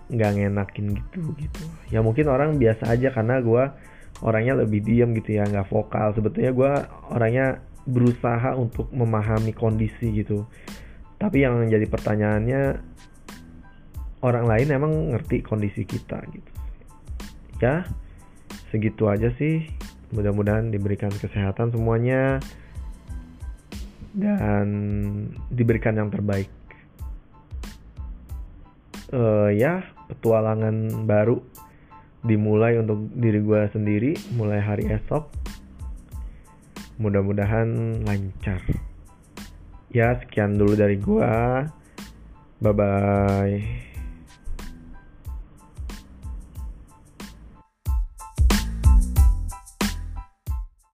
nggak 0.07 0.31
ngenakin 0.39 0.95
gitu 0.95 1.35
gitu. 1.43 1.65
Ya 1.91 1.99
mungkin 1.99 2.31
orang 2.31 2.63
biasa 2.63 2.95
aja 2.95 3.11
karena 3.11 3.43
gue 3.43 3.65
orangnya 4.23 4.63
lebih 4.63 4.81
diem 4.87 5.11
gitu 5.19 5.43
ya 5.43 5.45
nggak 5.51 5.67
vokal. 5.67 6.15
Sebetulnya 6.15 6.55
gue 6.55 6.73
orangnya 7.11 7.47
berusaha 7.83 8.55
untuk 8.55 8.87
memahami 8.95 9.51
kondisi 9.51 10.23
gitu. 10.23 10.47
Tapi 11.19 11.43
yang 11.43 11.67
jadi 11.67 11.91
pertanyaannya 11.91 12.63
orang 14.23 14.47
lain 14.47 14.69
emang 14.71 14.93
ngerti 15.11 15.43
kondisi 15.43 15.83
kita 15.83 16.23
gitu. 16.31 16.51
Ya 17.59 17.83
segitu 18.71 19.11
aja 19.11 19.35
sih. 19.35 19.67
Mudah-mudahan 20.15 20.71
diberikan 20.71 21.11
kesehatan 21.11 21.75
semuanya. 21.75 22.39
Dan 24.17 24.65
diberikan 25.53 25.93
yang 25.93 26.09
terbaik 26.09 26.49
uh, 29.13 29.51
ya 29.53 29.83
petualangan 30.11 31.07
baru 31.07 31.43
dimulai 32.27 32.81
untuk 32.81 33.11
diri 33.15 33.39
gue 33.43 33.61
sendiri 33.71 34.13
mulai 34.35 34.59
hari 34.59 34.91
esok. 34.91 35.31
Mudah-mudahan 36.97 38.03
lancar. 38.09 38.63
Ya 39.93 40.17
sekian 40.19 40.57
dulu 40.59 40.75
dari 40.75 40.97
gue 40.99 41.33
bye 42.57 42.73
bye 42.73 43.96